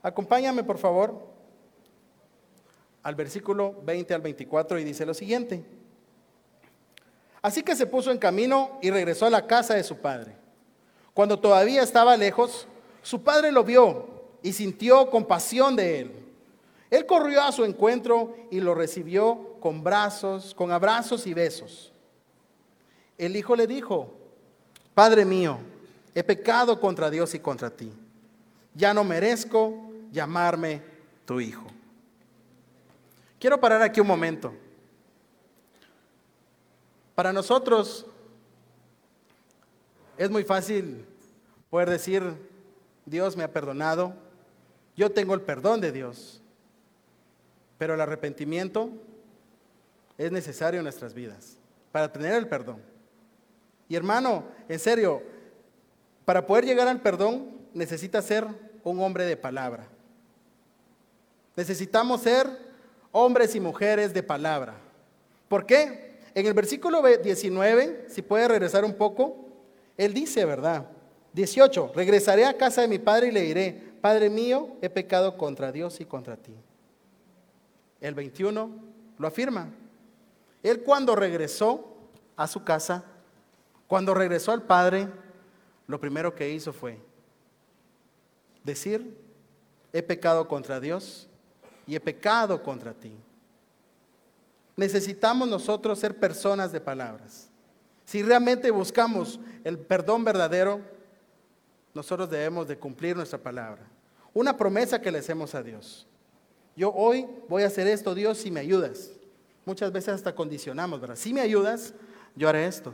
Acompáñame, 0.03 0.63
por 0.63 0.77
favor, 0.77 1.27
al 3.01 3.15
versículo 3.15 3.81
20 3.83 4.13
al 4.13 4.21
24 4.21 4.77
y 4.77 4.83
dice 4.83 5.05
lo 5.05 5.13
siguiente. 5.13 5.65
Así 7.41 7.63
que 7.63 7.75
se 7.75 7.87
puso 7.87 8.11
en 8.11 8.17
camino 8.17 8.77
y 8.81 8.91
regresó 8.91 9.25
a 9.25 9.29
la 9.29 9.47
casa 9.47 9.75
de 9.75 9.83
su 9.83 9.97
padre. 9.97 10.35
Cuando 11.13 11.39
todavía 11.39 11.81
estaba 11.81 12.17
lejos, 12.17 12.67
su 13.01 13.23
padre 13.23 13.51
lo 13.51 13.63
vio 13.63 14.07
y 14.43 14.51
sintió 14.51 15.09
compasión 15.09 15.75
de 15.75 16.01
él. 16.01 16.11
Él 16.89 17.05
corrió 17.05 17.41
a 17.41 17.51
su 17.51 17.63
encuentro 17.63 18.35
y 18.51 18.59
lo 18.59 18.75
recibió 18.75 19.55
con 19.59 19.83
brazos, 19.83 20.53
con 20.53 20.71
abrazos 20.71 21.25
y 21.25 21.33
besos. 21.33 21.94
El 23.17 23.35
hijo 23.35 23.55
le 23.55 23.67
dijo, 23.67 24.13
Padre 24.93 25.25
mío, 25.25 25.59
he 26.13 26.23
pecado 26.23 26.79
contra 26.79 27.09
Dios 27.09 27.33
y 27.35 27.39
contra 27.39 27.69
ti. 27.69 27.91
Ya 28.73 28.93
no 28.93 29.03
merezco 29.03 29.91
llamarme 30.11 30.81
tu 31.25 31.39
hijo. 31.39 31.65
Quiero 33.39 33.59
parar 33.59 33.81
aquí 33.81 33.99
un 33.99 34.07
momento. 34.07 34.53
Para 37.13 37.31
nosotros 37.31 38.05
es 40.17 40.29
muy 40.29 40.43
fácil 40.43 41.05
poder 41.69 41.89
decir, 41.89 42.23
Dios 43.05 43.35
me 43.37 43.43
ha 43.43 43.51
perdonado, 43.51 44.13
yo 44.95 45.11
tengo 45.11 45.33
el 45.33 45.41
perdón 45.41 45.81
de 45.81 45.91
Dios, 45.91 46.41
pero 47.77 47.93
el 47.93 48.01
arrepentimiento 48.01 48.89
es 50.17 50.31
necesario 50.31 50.79
en 50.79 50.85
nuestras 50.85 51.13
vidas 51.13 51.57
para 51.91 52.11
tener 52.11 52.33
el 52.33 52.47
perdón. 52.47 52.94
Y 53.87 53.95
hermano, 53.95 54.43
en 54.67 54.79
serio, 54.79 55.21
para 56.25 56.45
poder 56.45 56.65
llegar 56.65 56.87
al 56.87 57.01
perdón 57.01 57.51
necesita 57.73 58.21
ser 58.21 58.47
un 58.83 58.99
hombre 59.01 59.25
de 59.25 59.37
palabra. 59.37 59.87
Necesitamos 61.55 62.21
ser 62.21 62.47
hombres 63.11 63.55
y 63.55 63.59
mujeres 63.59 64.13
de 64.13 64.23
palabra. 64.23 64.75
¿Por 65.47 65.65
qué? 65.65 66.19
En 66.33 66.45
el 66.45 66.53
versículo 66.53 67.01
19, 67.01 68.07
si 68.09 68.21
puede 68.21 68.47
regresar 68.47 68.83
un 68.83 68.95
poco, 68.95 69.47
él 69.97 70.13
dice, 70.13 70.43
¿verdad? 70.43 70.87
18, 71.33 71.91
regresaré 71.95 72.45
a 72.45 72.57
casa 72.57 72.81
de 72.81 72.87
mi 72.87 72.99
padre 72.99 73.27
y 73.27 73.31
le 73.31 73.41
diré, 73.41 73.95
Padre 74.05 74.29
mío, 74.29 74.77
he 74.83 74.89
pecado 74.91 75.35
contra 75.35 75.71
Dios 75.71 75.99
y 75.99 76.05
contra 76.05 76.37
ti. 76.37 76.53
El 77.99 78.13
21 78.13 78.69
lo 79.17 79.27
afirma. 79.27 79.69
Él 80.61 80.83
cuando 80.83 81.15
regresó 81.15 81.97
a 82.35 82.47
su 82.47 82.63
casa, 82.63 83.03
cuando 83.87 84.13
regresó 84.13 84.51
al 84.51 84.63
Padre, 84.63 85.07
lo 85.87 85.99
primero 85.99 86.33
que 86.33 86.49
hizo 86.49 86.73
fue 86.73 86.99
decir, 88.63 89.15
he 89.93 90.01
pecado 90.01 90.47
contra 90.47 90.79
Dios 90.79 91.29
y 91.87 91.95
he 91.95 91.99
pecado 91.99 92.61
contra 92.63 92.93
ti. 92.93 93.15
Necesitamos 94.75 95.47
nosotros 95.47 95.99
ser 95.99 96.19
personas 96.19 96.71
de 96.71 96.81
palabras. 96.81 97.49
Si 98.03 98.21
realmente 98.21 98.71
buscamos 98.71 99.39
el 99.63 99.79
perdón 99.79 100.25
verdadero, 100.25 100.81
nosotros 101.93 102.29
debemos 102.29 102.67
de 102.67 102.77
cumplir 102.77 103.15
nuestra 103.15 103.39
palabra. 103.39 103.87
Una 104.33 104.57
promesa 104.57 104.99
que 104.99 105.11
le 105.11 105.19
hacemos 105.19 105.55
a 105.55 105.63
Dios. 105.63 106.05
Yo 106.75 106.91
hoy 106.91 107.25
voy 107.47 107.63
a 107.63 107.67
hacer 107.67 107.87
esto, 107.87 108.13
Dios, 108.13 108.39
si 108.39 108.51
me 108.51 108.59
ayudas. 108.59 109.11
Muchas 109.63 109.91
veces 109.91 110.15
hasta 110.15 110.35
condicionamos, 110.35 110.99
¿verdad? 110.99 111.15
Si 111.15 111.33
me 111.33 111.39
ayudas, 111.39 111.93
yo 112.35 112.49
haré 112.49 112.67
esto. 112.67 112.93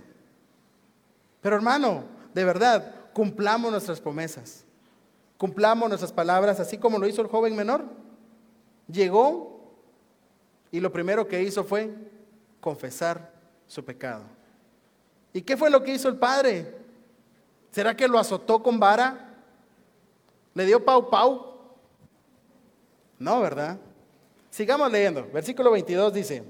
Pero 1.41 1.55
hermano, 1.55 2.03
de 2.33 2.45
verdad, 2.45 2.93
cumplamos 3.13 3.71
nuestras 3.71 3.99
promesas. 3.99 4.63
Cumplamos 5.37 5.89
nuestras 5.89 6.13
palabras, 6.13 6.59
así 6.59 6.77
como 6.77 6.99
lo 6.99 7.07
hizo 7.07 7.21
el 7.21 7.27
joven 7.27 7.55
menor. 7.55 7.83
Llegó 8.87 9.73
y 10.71 10.79
lo 10.79 10.91
primero 10.91 11.27
que 11.27 11.41
hizo 11.41 11.63
fue 11.63 11.93
confesar 12.59 13.33
su 13.67 13.83
pecado. 13.83 14.23
¿Y 15.33 15.41
qué 15.41 15.57
fue 15.57 15.69
lo 15.69 15.83
que 15.83 15.93
hizo 15.93 16.09
el 16.09 16.17
padre? 16.17 16.75
¿Será 17.71 17.95
que 17.95 18.07
lo 18.07 18.19
azotó 18.19 18.61
con 18.61 18.79
vara? 18.79 19.35
¿Le 20.53 20.65
dio 20.65 20.83
pau 20.83 21.09
pau? 21.09 21.51
No, 23.17 23.39
¿verdad? 23.39 23.77
Sigamos 24.49 24.91
leyendo. 24.91 25.27
Versículo 25.31 25.71
22 25.71 26.13
dice, 26.13 26.43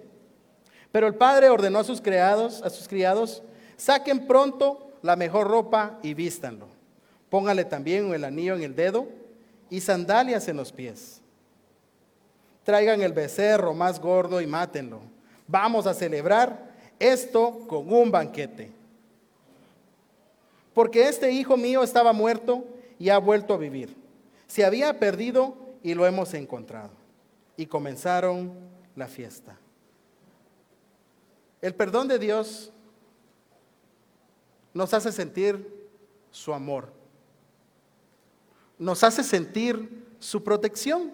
pero 0.92 1.08
el 1.08 1.16
padre 1.16 1.50
ordenó 1.50 1.80
a 1.80 1.84
sus 1.84 2.02
criados, 2.02 2.62
a 2.64 2.70
sus 2.70 2.88
criados, 2.88 3.44
saquen 3.82 4.28
pronto 4.28 4.92
la 5.02 5.16
mejor 5.16 5.48
ropa 5.48 5.98
y 6.04 6.14
vístanlo. 6.14 6.68
Póngale 7.32 7.66
también 7.66 8.14
el 8.14 8.24
anillo 8.24 8.56
en 8.56 8.62
el 8.62 8.76
dedo 8.76 9.08
y 9.72 9.82
sandalias 9.82 10.48
en 10.48 10.58
los 10.58 10.72
pies. 10.72 11.20
Traigan 12.64 13.02
el 13.02 13.12
becerro 13.12 13.74
más 13.74 14.00
gordo 14.00 14.40
y 14.40 14.46
mátenlo. 14.46 15.00
Vamos 15.48 15.88
a 15.88 15.96
celebrar 15.96 16.70
esto 17.00 17.66
con 17.68 17.92
un 17.92 18.12
banquete. 18.12 18.72
Porque 20.76 21.08
este 21.08 21.32
hijo 21.32 21.58
mío 21.58 21.82
estaba 21.82 22.14
muerto 22.14 22.64
y 23.00 23.10
ha 23.10 23.18
vuelto 23.18 23.56
a 23.56 23.58
vivir. 23.58 23.96
Se 24.46 24.64
había 24.64 25.00
perdido 25.00 25.56
y 25.82 25.96
lo 25.96 26.06
hemos 26.06 26.36
encontrado. 26.36 26.92
Y 27.58 27.66
comenzaron 27.66 28.54
la 28.96 29.08
fiesta. 29.08 29.58
El 31.62 31.74
perdón 31.74 32.08
de 32.08 32.20
Dios 32.20 32.72
nos 34.74 34.94
hace 34.94 35.12
sentir 35.12 35.90
su 36.32 36.54
amor. 36.54 36.92
Nos 38.78 39.04
hace 39.04 39.24
sentir 39.24 40.06
su 40.20 40.44
protección. 40.44 41.14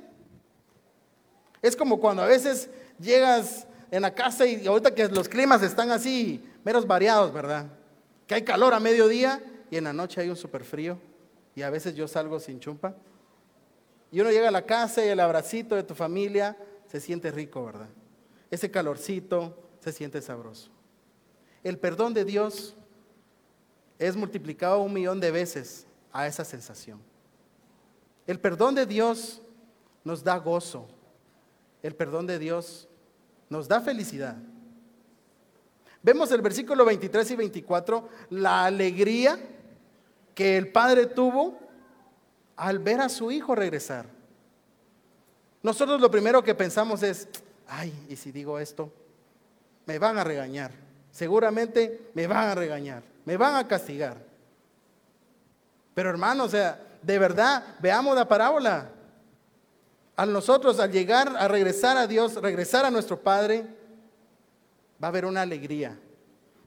Es 1.61 1.75
como 1.75 1.99
cuando 1.99 2.21
a 2.21 2.27
veces 2.27 2.69
llegas 2.99 3.67
en 3.91 4.01
la 4.01 4.13
casa 4.13 4.45
y 4.45 4.65
ahorita 4.65 4.93
que 4.93 5.07
los 5.07 5.27
climas 5.27 5.63
están 5.63 5.91
así, 5.91 6.43
menos 6.63 6.85
variados, 6.85 7.33
¿verdad? 7.33 7.67
Que 8.25 8.35
hay 8.35 8.43
calor 8.43 8.73
a 8.73 8.79
mediodía 8.79 9.41
y 9.71 9.77
en 9.77 9.85
la 9.85 9.93
noche 9.93 10.21
hay 10.21 10.29
un 10.29 10.35
súper 10.35 10.63
frío 10.63 10.99
y 11.55 11.61
a 11.61 11.69
veces 11.69 11.95
yo 11.95 12.07
salgo 12.07 12.39
sin 12.39 12.59
chumpa. 12.59 12.95
Y 14.11 14.21
uno 14.21 14.31
llega 14.31 14.47
a 14.47 14.51
la 14.51 14.65
casa 14.65 15.03
y 15.05 15.09
el 15.09 15.19
abracito 15.19 15.75
de 15.75 15.83
tu 15.83 15.95
familia 15.95 16.55
se 16.85 17.01
siente 17.01 17.31
rico, 17.31 17.65
¿verdad? 17.65 17.89
Ese 18.49 18.71
calorcito, 18.71 19.57
se 19.79 19.91
siente 19.91 20.21
sabroso. 20.21 20.69
El 21.63 21.77
perdón 21.77 22.13
de 22.13 22.23
Dios 22.23 22.76
es 23.99 24.15
multiplicado 24.15 24.79
un 24.79 24.93
millón 24.93 25.19
de 25.19 25.31
veces 25.31 25.85
a 26.11 26.27
esa 26.27 26.43
sensación. 26.43 26.99
El 28.25 28.39
perdón 28.39 28.75
de 28.75 28.85
Dios 28.85 29.41
nos 30.03 30.23
da 30.23 30.37
gozo. 30.37 30.87
El 31.81 31.95
perdón 31.95 32.27
de 32.27 32.39
Dios 32.39 32.87
nos 33.49 33.67
da 33.67 33.81
felicidad. 33.81 34.35
Vemos 36.03 36.31
el 36.31 36.41
versículo 36.41 36.85
23 36.85 37.31
y 37.31 37.35
24, 37.35 38.09
la 38.29 38.65
alegría 38.65 39.39
que 40.35 40.57
el 40.57 40.71
padre 40.71 41.07
tuvo 41.07 41.57
al 42.55 42.79
ver 42.79 43.01
a 43.01 43.09
su 43.09 43.31
hijo 43.31 43.55
regresar. 43.55 44.05
Nosotros 45.63 45.99
lo 45.99 46.11
primero 46.11 46.43
que 46.43 46.55
pensamos 46.55 47.03
es, 47.03 47.27
ay, 47.67 47.93
¿y 48.09 48.15
si 48.15 48.31
digo 48.31 48.59
esto? 48.59 48.91
me 49.87 49.97
van 49.97 50.19
a 50.19 50.23
regañar. 50.23 50.71
Seguramente 51.11 52.11
me 52.13 52.27
van 52.27 52.49
a 52.49 52.55
regañar, 52.55 53.01
me 53.27 53.35
van 53.35 53.57
a 53.57 53.67
castigar. 53.67 54.15
Pero 55.93 56.09
hermano, 56.09 56.45
o 56.45 56.49
sea, 56.49 56.81
de 57.01 57.19
verdad, 57.19 57.75
veamos 57.81 58.15
la 58.15 58.25
parábola. 58.25 58.89
A 60.15 60.25
nosotros, 60.25 60.79
al 60.79 60.93
llegar 60.93 61.35
a 61.37 61.49
regresar 61.49 61.97
a 61.97 62.07
Dios, 62.07 62.35
regresar 62.35 62.85
a 62.85 62.89
nuestro 62.89 63.19
Padre, 63.19 63.65
va 65.03 65.07
a 65.07 65.09
haber 65.09 65.25
una 65.25 65.41
alegría, 65.41 65.99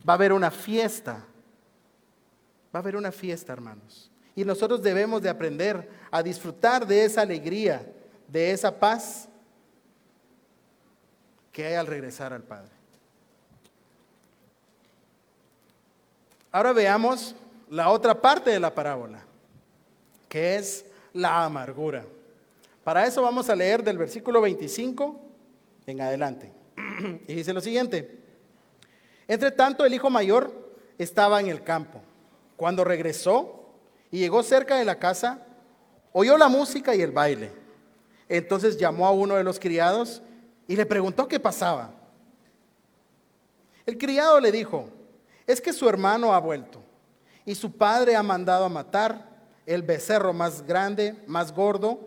va 0.07 0.13
a 0.13 0.17
haber 0.17 0.35
una 0.35 0.51
fiesta. 0.51 1.25
Va 2.75 2.81
a 2.81 2.83
haber 2.83 2.95
una 2.95 3.11
fiesta, 3.11 3.55
hermanos. 3.55 4.11
Y 4.37 4.45
nosotros 4.45 4.83
debemos 4.83 5.23
de 5.23 5.31
aprender 5.31 5.89
a 6.11 6.23
disfrutar 6.23 6.87
de 6.87 7.07
esa 7.07 7.23
alegría, 7.23 7.91
de 8.29 8.51
esa 8.51 8.79
paz 8.79 9.31
que 11.53 11.65
hay 11.65 11.75
al 11.77 11.87
regresar 11.87 12.35
al 12.35 12.43
Padre. 12.43 12.80
Ahora 16.53 16.73
veamos 16.73 17.35
la 17.69 17.91
otra 17.91 18.21
parte 18.21 18.51
de 18.51 18.61
la 18.61 18.75
parábola, 18.75 19.23
que 20.29 20.57
es 20.57 20.85
la 21.13 21.45
amargura. 21.45 22.05
Para 22.83 23.07
eso 23.07 23.23
vamos 23.23 23.49
a 23.49 23.57
leer 23.57 23.85
del 23.85 23.99
versículo 23.99 24.41
25 24.41 25.21
en 25.87 26.01
adelante. 26.01 26.53
Y 27.29 27.35
dice 27.35 27.53
lo 27.53 27.61
siguiente. 27.61 28.19
Entre 29.29 29.53
tanto, 29.53 29.85
el 29.85 29.95
hijo 29.95 30.11
mayor 30.11 30.75
estaba 30.99 31.41
en 31.41 31.47
el 31.47 31.63
campo. 31.63 32.03
Cuando 32.57 32.83
regresó 32.85 33.71
y 34.11 34.19
llegó 34.19 34.43
cerca 34.43 34.77
de 34.77 34.85
la 34.85 34.99
casa, 34.99 35.47
oyó 36.13 36.37
la 36.37 36.49
música 36.49 36.95
y 36.95 37.03
el 37.03 37.13
baile. 37.13 37.53
Entonces 38.29 38.77
llamó 38.77 39.07
a 39.07 39.13
uno 39.13 39.37
de 39.37 39.45
los 39.45 39.61
criados 39.61 40.21
y 40.67 40.77
le 40.77 40.85
preguntó 40.85 41.29
qué 41.29 41.39
pasaba. 41.39 41.93
El 43.87 43.99
criado 43.99 44.41
le 44.41 44.53
dijo, 44.53 44.89
es 45.51 45.61
que 45.61 45.73
su 45.73 45.89
hermano 45.89 46.33
ha 46.33 46.39
vuelto 46.39 46.81
y 47.45 47.55
su 47.55 47.73
padre 47.73 48.17
ha 48.17 48.23
mandado 48.23 48.67
a 48.67 48.69
matar 48.69 49.29
el 49.67 49.83
becerro 49.83 50.33
más 50.33 50.67
grande, 50.67 51.23
más 51.27 51.53
gordo, 51.53 52.01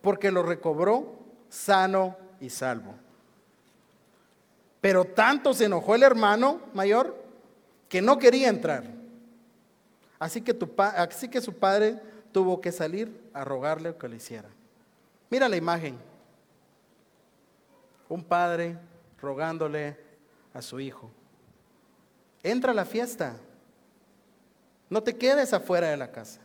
porque 0.00 0.30
lo 0.30 0.42
recobró 0.42 1.16
sano 1.48 2.16
y 2.40 2.50
salvo. 2.50 2.94
Pero 4.80 5.04
tanto 5.04 5.54
se 5.54 5.64
enojó 5.64 5.94
el 5.94 6.02
hermano 6.02 6.60
mayor 6.74 7.16
que 7.88 8.00
no 8.00 8.18
quería 8.18 8.48
entrar. 8.48 8.84
Así 10.18 10.40
que, 10.40 10.56
que 10.56 11.40
su 11.40 11.52
padre 11.54 12.00
tuvo 12.32 12.60
que 12.60 12.72
salir 12.72 13.30
a 13.32 13.44
rogarle 13.44 13.96
que 13.96 14.08
lo 14.08 14.14
hiciera. 14.14 14.48
Mira 15.30 15.48
la 15.48 15.56
imagen. 15.56 15.98
Un 18.08 18.24
padre 18.24 18.78
rogándole 19.20 19.96
a 20.54 20.62
su 20.62 20.80
hijo. 20.80 21.10
Entra 22.42 22.72
a 22.72 22.74
la 22.74 22.84
fiesta. 22.84 23.36
No 24.90 25.02
te 25.02 25.16
quedes 25.16 25.52
afuera 25.52 25.88
de 25.88 25.96
la 25.96 26.10
casa. 26.10 26.40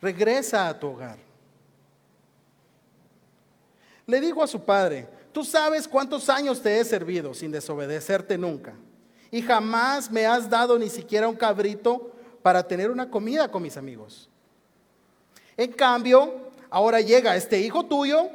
Regresa 0.00 0.68
a 0.68 0.78
tu 0.78 0.88
hogar. 0.88 1.18
Le 4.06 4.20
dijo 4.20 4.42
a 4.42 4.46
su 4.46 4.64
padre, 4.64 5.08
tú 5.32 5.44
sabes 5.44 5.86
cuántos 5.86 6.28
años 6.28 6.60
te 6.60 6.80
he 6.80 6.84
servido 6.84 7.32
sin 7.32 7.52
desobedecerte 7.52 8.36
nunca. 8.36 8.74
Y 9.30 9.42
jamás 9.42 10.10
me 10.10 10.26
has 10.26 10.50
dado 10.50 10.78
ni 10.78 10.90
siquiera 10.90 11.28
un 11.28 11.36
cabrito 11.36 12.12
para 12.42 12.66
tener 12.66 12.90
una 12.90 13.08
comida 13.08 13.48
con 13.50 13.62
mis 13.62 13.76
amigos. 13.76 14.28
En 15.56 15.72
cambio, 15.72 16.50
ahora 16.70 17.00
llega 17.00 17.36
este 17.36 17.60
hijo 17.60 17.84
tuyo 17.84 18.28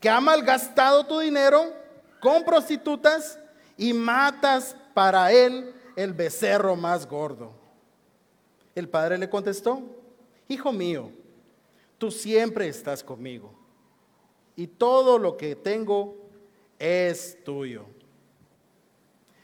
que 0.00 0.08
ha 0.10 0.20
malgastado 0.20 1.06
tu 1.06 1.20
dinero 1.20 1.72
con 2.20 2.44
prostitutas 2.44 3.38
y 3.76 3.92
matas 3.92 4.76
para 4.94 5.32
él 5.32 5.74
el 5.96 6.12
becerro 6.12 6.76
más 6.76 7.08
gordo. 7.08 7.52
El 8.74 8.88
padre 8.88 9.18
le 9.18 9.28
contestó, 9.28 9.82
Hijo 10.48 10.72
mío, 10.72 11.10
tú 11.98 12.10
siempre 12.10 12.68
estás 12.68 13.02
conmigo 13.02 13.52
y 14.56 14.66
todo 14.66 15.18
lo 15.18 15.36
que 15.36 15.56
tengo 15.56 16.16
es 16.78 17.42
tuyo. 17.44 17.86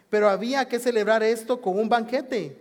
Pero 0.09 0.29
había 0.29 0.69
que 0.69 0.79
celebrar 0.79 1.23
esto 1.23 1.61
con 1.61 1.79
un 1.79 1.89
banquete. 1.89 2.61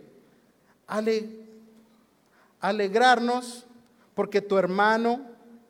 alegrarnos 2.59 3.65
porque 4.13 4.41
tu 4.41 4.57
hermano 4.57 5.21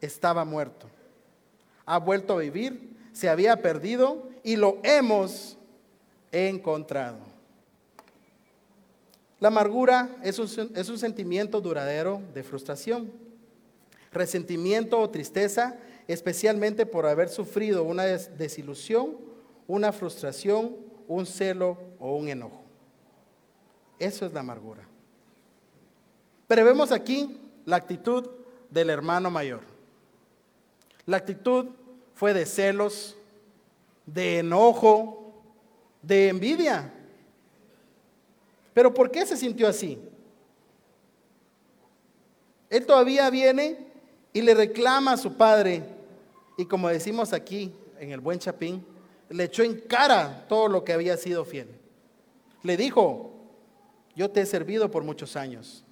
estaba 0.02 0.46
muerto. 0.46 0.88
Ha 1.86 1.98
vuelto 1.98 2.34
a 2.34 2.42
vivir, 2.42 2.96
se 3.14 3.30
había 3.30 3.62
perdido 3.62 4.30
y 4.44 4.56
lo 4.56 4.80
hemos 4.84 5.58
encontrado. 6.32 7.20
La 9.40 9.48
amargura 9.48 10.18
es 10.24 10.38
un, 10.40 10.72
es 10.76 10.90
un 10.90 10.98
sentimiento 10.98 11.62
duradero 11.62 12.22
de 12.34 12.44
frustración. 12.44 13.12
resentimiento 14.12 15.00
o 15.00 15.10
tristeza, 15.10 15.78
especialmente 16.08 16.86
por 16.86 17.06
haber 17.06 17.30
sufrido 17.30 17.84
una 17.84 18.04
desilusión, 18.06 19.18
una 19.68 19.92
frustración, 19.92 20.76
un 21.08 21.26
celo 21.26 21.78
o 22.00 22.16
un 22.16 22.28
enojo. 22.28 22.62
Eso 24.00 24.26
es 24.26 24.34
la 24.34 24.40
amargura. 24.40 24.88
Pero 26.48 26.66
vemos 26.66 26.92
aquí 26.92 27.38
la 27.66 27.76
actitud 27.76 28.28
del 28.72 28.90
hermano 28.90 29.30
mayor. 29.30 29.62
La 31.06 31.18
actitud 31.18 31.68
fue 32.16 32.34
de 32.34 32.46
celos, 32.46 33.16
de 34.06 34.40
enojo, 34.40 35.19
de 36.02 36.30
envidia. 36.30 36.94
Pero 38.74 38.94
¿por 38.94 39.12
qué 39.12 39.26
se 39.26 39.38
sintió 39.38 39.68
así? 39.68 39.98
Él 42.70 42.86
todavía 42.86 43.30
viene 43.30 43.88
y 44.32 44.42
le 44.42 44.54
reclama 44.54 45.14
a 45.14 45.18
su 45.18 45.36
padre, 45.36 45.84
y 46.58 46.66
como 46.66 46.88
decimos 46.88 47.34
aquí 47.34 47.74
en 48.00 48.12
el 48.12 48.20
buen 48.20 48.40
Chapín, 48.40 48.86
le 49.30 49.46
echó 49.46 49.64
en 49.64 49.82
cara 49.82 50.46
todo 50.48 50.68
lo 50.68 50.84
que 50.84 50.94
había 50.94 51.18
sido 51.18 51.46
fiel. 51.46 51.68
Le 52.64 52.78
dijo, 52.78 53.32
yo 54.16 54.30
te 54.30 54.42
he 54.42 54.46
servido 54.46 54.92
por 54.92 55.04
muchos 55.04 55.36
años, 55.36 55.84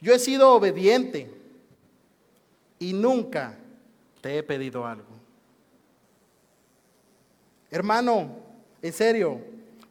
yo 0.00 0.14
he 0.14 0.18
sido 0.18 0.52
obediente 0.52 1.30
y 2.78 2.92
nunca 2.92 3.58
te 4.20 4.38
he 4.38 4.42
pedido 4.42 4.86
algo. 4.86 5.08
Hermano, 7.70 8.47
en 8.82 8.92
serio, 8.92 9.40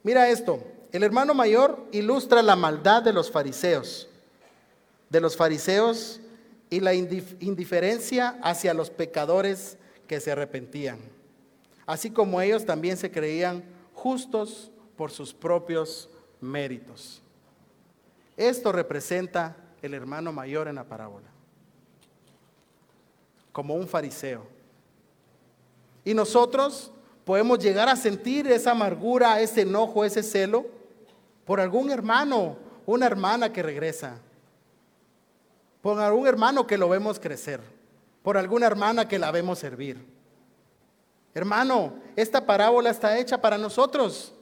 mira 0.02 0.28
esto, 0.28 0.62
el 0.92 1.02
hermano 1.02 1.34
mayor 1.34 1.86
ilustra 1.92 2.42
la 2.42 2.56
maldad 2.56 3.02
de 3.02 3.12
los 3.12 3.30
fariseos, 3.30 4.08
de 5.10 5.20
los 5.20 5.36
fariseos 5.36 6.20
y 6.70 6.80
la 6.80 6.94
indiferencia 6.94 8.38
hacia 8.42 8.74
los 8.74 8.90
pecadores 8.90 9.76
que 10.06 10.20
se 10.20 10.32
arrepentían, 10.32 10.98
así 11.86 12.10
como 12.10 12.40
ellos 12.40 12.64
también 12.64 12.96
se 12.96 13.10
creían 13.10 13.62
justos 13.92 14.70
por 14.96 15.10
sus 15.10 15.34
propios 15.34 16.08
méritos. 16.40 17.20
Esto 18.36 18.72
representa 18.72 19.56
el 19.82 19.94
hermano 19.94 20.32
mayor 20.32 20.68
en 20.68 20.76
la 20.76 20.84
parábola, 20.84 21.28
como 23.52 23.74
un 23.74 23.86
fariseo. 23.86 24.46
Y 26.04 26.14
nosotros 26.14 26.92
podemos 27.28 27.58
llegar 27.58 27.90
a 27.90 27.94
sentir 27.94 28.46
esa 28.46 28.70
amargura, 28.70 29.38
ese 29.42 29.60
enojo, 29.60 30.02
ese 30.02 30.22
celo 30.22 30.64
por 31.44 31.60
algún 31.60 31.90
hermano, 31.90 32.56
una 32.86 33.04
hermana 33.04 33.52
que 33.52 33.62
regresa 33.62 34.18
por 35.82 36.00
algún 36.00 36.26
hermano 36.26 36.66
que 36.66 36.78
lo 36.78 36.88
vemos 36.88 37.20
crecer, 37.20 37.60
por 38.22 38.38
alguna 38.38 38.64
hermana 38.64 39.06
que 39.08 39.18
la 39.18 39.30
vemos 39.30 39.58
servir. 39.58 40.02
Hermano, 41.34 41.96
esta 42.16 42.46
parábola 42.46 42.88
está 42.88 43.18
hecha 43.18 43.38
para 43.38 43.58
nosotros. 43.58 44.32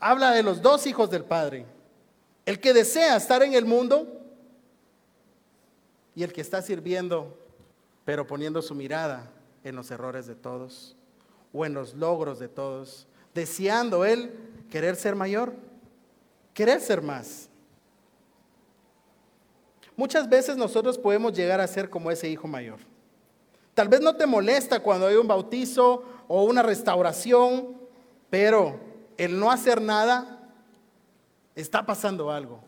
Habla 0.00 0.32
de 0.32 0.42
los 0.42 0.60
dos 0.60 0.84
hijos 0.84 1.08
del 1.10 1.22
Padre. 1.22 1.64
El 2.44 2.58
que 2.58 2.72
desea 2.72 3.16
estar 3.16 3.40
en 3.44 3.54
el 3.54 3.66
mundo 3.66 4.20
y 6.16 6.24
el 6.24 6.32
que 6.32 6.40
está 6.40 6.60
sirviendo, 6.60 7.38
pero 8.04 8.26
poniendo 8.26 8.62
su 8.62 8.74
mirada 8.74 9.30
en 9.62 9.76
los 9.76 9.92
errores 9.92 10.26
de 10.26 10.34
todos 10.34 10.97
o 11.52 11.64
en 11.64 11.74
los 11.74 11.94
logros 11.94 12.38
de 12.38 12.48
todos, 12.48 13.06
deseando 13.34 14.04
él 14.04 14.32
querer 14.70 14.96
ser 14.96 15.14
mayor, 15.14 15.54
querer 16.54 16.80
ser 16.80 17.02
más. 17.02 17.48
Muchas 19.96 20.28
veces 20.28 20.56
nosotros 20.56 20.96
podemos 20.98 21.32
llegar 21.32 21.60
a 21.60 21.66
ser 21.66 21.90
como 21.90 22.10
ese 22.10 22.28
hijo 22.28 22.46
mayor. 22.46 22.78
Tal 23.74 23.88
vez 23.88 24.00
no 24.00 24.16
te 24.16 24.26
molesta 24.26 24.80
cuando 24.80 25.06
hay 25.06 25.16
un 25.16 25.26
bautizo 25.26 26.04
o 26.28 26.44
una 26.44 26.62
restauración, 26.62 27.76
pero 28.30 28.80
el 29.16 29.38
no 29.38 29.50
hacer 29.50 29.80
nada 29.80 30.52
está 31.54 31.84
pasando 31.84 32.30
algo. 32.30 32.60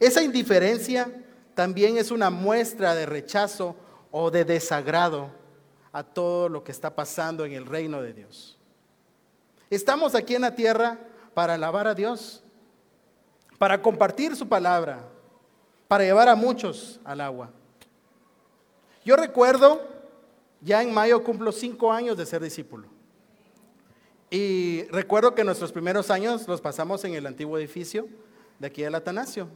Esa 0.00 0.22
indiferencia 0.22 1.12
también 1.54 1.98
es 1.98 2.10
una 2.10 2.30
muestra 2.30 2.94
de 2.94 3.06
rechazo 3.06 3.76
o 4.10 4.30
de 4.30 4.44
desagrado 4.44 5.39
a 5.92 6.02
todo 6.02 6.48
lo 6.48 6.62
que 6.62 6.72
está 6.72 6.94
pasando 6.94 7.44
en 7.44 7.52
el 7.52 7.66
reino 7.66 8.00
de 8.02 8.12
Dios. 8.12 8.58
Estamos 9.68 10.14
aquí 10.14 10.34
en 10.34 10.42
la 10.42 10.54
tierra 10.54 10.98
para 11.34 11.54
alabar 11.54 11.86
a 11.86 11.94
Dios, 11.94 12.42
para 13.58 13.80
compartir 13.80 14.36
su 14.36 14.48
palabra, 14.48 15.04
para 15.88 16.04
llevar 16.04 16.28
a 16.28 16.34
muchos 16.34 17.00
al 17.04 17.20
agua. 17.20 17.50
Yo 19.04 19.16
recuerdo, 19.16 19.80
ya 20.60 20.82
en 20.82 20.92
mayo 20.92 21.22
cumplo 21.24 21.52
cinco 21.52 21.92
años 21.92 22.16
de 22.16 22.26
ser 22.26 22.42
discípulo. 22.42 22.88
Y 24.30 24.84
recuerdo 24.90 25.34
que 25.34 25.42
nuestros 25.42 25.72
primeros 25.72 26.10
años 26.10 26.46
los 26.46 26.60
pasamos 26.60 27.04
en 27.04 27.14
el 27.14 27.26
antiguo 27.26 27.58
edificio 27.58 28.06
de 28.58 28.68
aquí 28.68 28.82
del 28.82 28.94
Atanasio. 28.94 29.48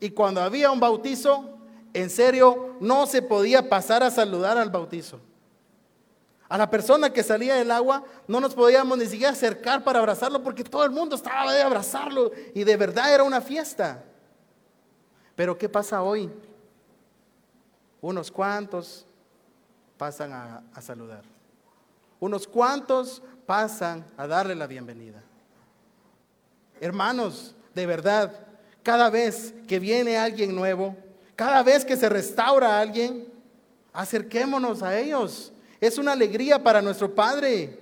Y 0.00 0.10
cuando 0.10 0.40
había 0.40 0.70
un 0.70 0.80
bautizo, 0.80 1.58
en 1.92 2.10
serio, 2.10 2.76
no 2.80 3.06
se 3.06 3.22
podía 3.22 3.68
pasar 3.68 4.02
a 4.02 4.10
saludar 4.10 4.58
al 4.58 4.70
bautizo. 4.70 5.20
A 6.48 6.58
la 6.58 6.68
persona 6.68 7.12
que 7.12 7.22
salía 7.22 7.54
del 7.54 7.70
agua 7.70 8.04
no 8.28 8.40
nos 8.40 8.54
podíamos 8.54 8.98
ni 8.98 9.06
siquiera 9.06 9.32
acercar 9.32 9.82
para 9.82 9.98
abrazarlo 9.98 10.42
porque 10.42 10.62
todo 10.62 10.84
el 10.84 10.90
mundo 10.90 11.16
estaba 11.16 11.52
de 11.52 11.62
abrazarlo 11.62 12.32
y 12.54 12.64
de 12.64 12.76
verdad 12.76 13.14
era 13.14 13.24
una 13.24 13.40
fiesta. 13.40 14.04
Pero 15.34 15.56
¿qué 15.56 15.68
pasa 15.68 16.02
hoy? 16.02 16.30
Unos 18.00 18.30
cuantos 18.30 19.06
pasan 19.96 20.32
a, 20.32 20.82
saludar. 20.82 21.22
Unos 22.20 22.46
cuantos 22.46 23.22
pasan 23.46 24.04
a 24.16 24.26
darle 24.26 24.54
la 24.54 24.66
bienvenida. 24.66 25.22
Hermanos, 26.80 27.54
de 27.74 27.86
verdad, 27.86 28.32
cada 28.82 29.08
vez 29.08 29.54
que 29.66 29.78
viene 29.78 30.18
alguien 30.18 30.54
nuevo, 30.54 30.94
cada 31.34 31.62
vez 31.62 31.84
que 31.84 31.96
se 31.96 32.08
restaura 32.10 32.76
a 32.76 32.80
alguien, 32.80 33.32
acerquémonos 33.94 34.82
a 34.82 34.98
ellos. 34.98 35.53
Es 35.84 35.98
una 35.98 36.12
alegría 36.12 36.62
para 36.62 36.80
nuestro 36.80 37.14
Padre. 37.14 37.78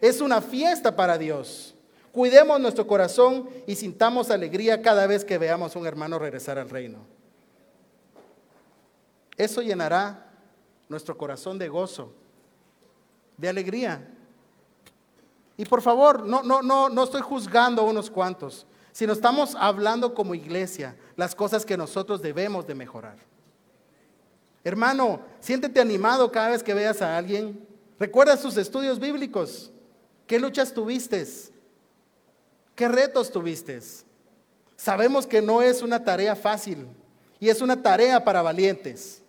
Es 0.00 0.20
una 0.20 0.40
fiesta 0.40 0.94
para 0.94 1.18
Dios. 1.18 1.74
Cuidemos 2.12 2.60
nuestro 2.60 2.86
corazón 2.86 3.50
y 3.66 3.74
sintamos 3.74 4.30
alegría 4.30 4.80
cada 4.80 5.08
vez 5.08 5.24
que 5.24 5.38
veamos 5.38 5.74
a 5.74 5.78
un 5.80 5.84
hermano 5.88 6.20
regresar 6.20 6.56
al 6.56 6.70
reino. 6.70 7.00
Eso 9.36 9.60
llenará 9.60 10.30
nuestro 10.88 11.18
corazón 11.18 11.58
de 11.58 11.68
gozo, 11.68 12.12
de 13.36 13.48
alegría. 13.48 14.08
Y 15.56 15.64
por 15.64 15.82
favor, 15.82 16.24
no, 16.24 16.44
no, 16.44 16.62
no, 16.62 16.90
no 16.90 17.02
estoy 17.02 17.22
juzgando 17.22 17.82
a 17.82 17.86
unos 17.86 18.08
cuantos, 18.08 18.68
sino 18.92 19.12
estamos 19.12 19.56
hablando 19.56 20.14
como 20.14 20.36
iglesia 20.36 20.94
las 21.16 21.34
cosas 21.34 21.66
que 21.66 21.76
nosotros 21.76 22.22
debemos 22.22 22.68
de 22.68 22.76
mejorar. 22.76 23.31
Hermano, 24.64 25.20
siéntete 25.40 25.80
animado 25.80 26.30
cada 26.30 26.50
vez 26.50 26.62
que 26.62 26.74
veas 26.74 27.02
a 27.02 27.16
alguien. 27.16 27.66
Recuerda 27.98 28.36
sus 28.36 28.56
estudios 28.56 28.98
bíblicos. 28.98 29.70
¿Qué 30.26 30.38
luchas 30.38 30.72
tuviste? 30.72 31.26
¿Qué 32.74 32.88
retos 32.88 33.30
tuviste? 33.30 33.80
Sabemos 34.76 35.26
que 35.26 35.42
no 35.42 35.62
es 35.62 35.82
una 35.82 36.04
tarea 36.04 36.34
fácil 36.34 36.86
y 37.38 37.48
es 37.48 37.60
una 37.60 37.82
tarea 37.82 38.24
para 38.24 38.42
valientes. 38.42 39.22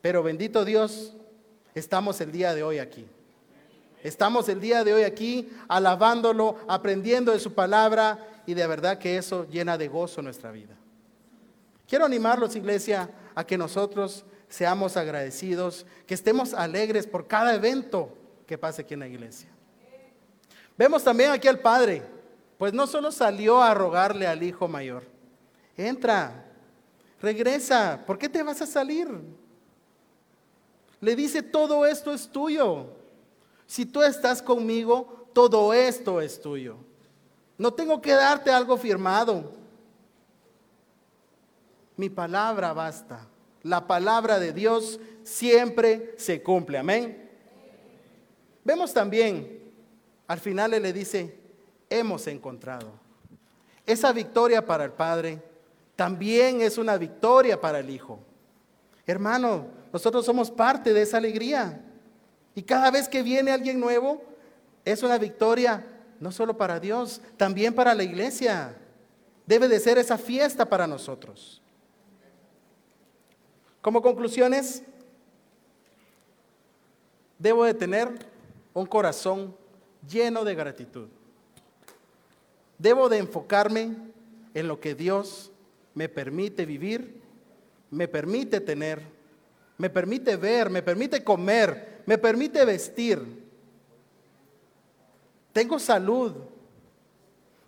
Pero 0.00 0.22
bendito 0.22 0.64
Dios, 0.64 1.14
estamos 1.74 2.20
el 2.20 2.32
día 2.32 2.54
de 2.54 2.62
hoy 2.62 2.78
aquí. 2.78 3.06
Estamos 4.02 4.48
el 4.48 4.60
día 4.60 4.84
de 4.84 4.94
hoy 4.94 5.02
aquí 5.02 5.50
alabándolo, 5.68 6.56
aprendiendo 6.68 7.32
de 7.32 7.40
su 7.40 7.52
palabra 7.52 8.42
y 8.46 8.54
de 8.54 8.66
verdad 8.66 8.98
que 8.98 9.16
eso 9.16 9.46
llena 9.50 9.76
de 9.76 9.88
gozo 9.88 10.22
nuestra 10.22 10.52
vida. 10.52 10.76
Quiero 11.86 12.04
animarlos, 12.04 12.54
iglesia, 12.54 13.10
a 13.34 13.44
que 13.44 13.58
nosotros 13.58 14.24
seamos 14.48 14.96
agradecidos, 14.96 15.86
que 16.06 16.14
estemos 16.14 16.54
alegres 16.54 17.06
por 17.06 17.26
cada 17.26 17.54
evento 17.54 18.14
que 18.46 18.58
pase 18.58 18.82
aquí 18.82 18.94
en 18.94 19.00
la 19.00 19.08
iglesia. 19.08 19.48
Vemos 20.76 21.04
también 21.04 21.30
aquí 21.30 21.48
al 21.48 21.58
Padre, 21.58 22.02
pues 22.56 22.72
no 22.72 22.86
solo 22.86 23.12
salió 23.12 23.62
a 23.62 23.74
rogarle 23.74 24.26
al 24.26 24.42
hijo 24.42 24.68
mayor, 24.68 25.04
entra, 25.76 26.44
regresa, 27.20 28.02
¿por 28.06 28.18
qué 28.18 28.28
te 28.28 28.42
vas 28.42 28.62
a 28.62 28.66
salir? 28.66 29.08
Le 31.00 31.14
dice, 31.14 31.42
todo 31.42 31.86
esto 31.86 32.12
es 32.12 32.28
tuyo. 32.28 32.86
Si 33.66 33.86
tú 33.86 34.02
estás 34.02 34.42
conmigo, 34.42 35.28
todo 35.32 35.72
esto 35.72 36.20
es 36.20 36.40
tuyo. 36.40 36.76
No 37.56 37.72
tengo 37.72 38.00
que 38.00 38.12
darte 38.12 38.50
algo 38.50 38.76
firmado. 38.76 39.52
Mi 41.96 42.08
palabra 42.08 42.72
basta. 42.72 43.26
La 43.68 43.86
palabra 43.86 44.38
de 44.38 44.54
Dios 44.54 44.98
siempre 45.24 46.14
se 46.16 46.42
cumple. 46.42 46.78
Amén. 46.78 47.28
Vemos 48.64 48.94
también, 48.94 49.60
al 50.26 50.40
final 50.40 50.72
Él 50.72 50.82
le 50.82 50.92
dice, 50.94 51.38
hemos 51.90 52.26
encontrado. 52.28 52.90
Esa 53.84 54.10
victoria 54.12 54.64
para 54.64 54.84
el 54.84 54.92
Padre 54.92 55.42
también 55.96 56.62
es 56.62 56.78
una 56.78 56.96
victoria 56.96 57.60
para 57.60 57.80
el 57.80 57.90
Hijo. 57.90 58.18
Hermano, 59.06 59.66
nosotros 59.92 60.24
somos 60.24 60.50
parte 60.50 60.94
de 60.94 61.02
esa 61.02 61.18
alegría. 61.18 61.82
Y 62.54 62.62
cada 62.62 62.90
vez 62.90 63.06
que 63.06 63.22
viene 63.22 63.50
alguien 63.50 63.78
nuevo, 63.78 64.22
es 64.82 65.02
una 65.02 65.18
victoria 65.18 65.84
no 66.20 66.32
solo 66.32 66.56
para 66.56 66.80
Dios, 66.80 67.20
también 67.36 67.74
para 67.74 67.94
la 67.94 68.02
iglesia. 68.02 68.74
Debe 69.46 69.68
de 69.68 69.78
ser 69.78 69.98
esa 69.98 70.16
fiesta 70.16 70.64
para 70.64 70.86
nosotros. 70.86 71.60
Como 73.88 74.02
conclusiones, 74.02 74.82
debo 77.38 77.64
de 77.64 77.72
tener 77.72 78.10
un 78.74 78.84
corazón 78.84 79.56
lleno 80.06 80.44
de 80.44 80.54
gratitud. 80.54 81.08
Debo 82.76 83.08
de 83.08 83.16
enfocarme 83.16 83.96
en 84.52 84.68
lo 84.68 84.78
que 84.78 84.94
Dios 84.94 85.50
me 85.94 86.10
permite 86.10 86.66
vivir, 86.66 87.22
me 87.90 88.08
permite 88.08 88.60
tener, 88.60 89.00
me 89.78 89.88
permite 89.88 90.36
ver, 90.36 90.68
me 90.68 90.82
permite 90.82 91.24
comer, 91.24 92.02
me 92.04 92.18
permite 92.18 92.66
vestir. 92.66 93.22
Tengo 95.54 95.78
salud. 95.78 96.34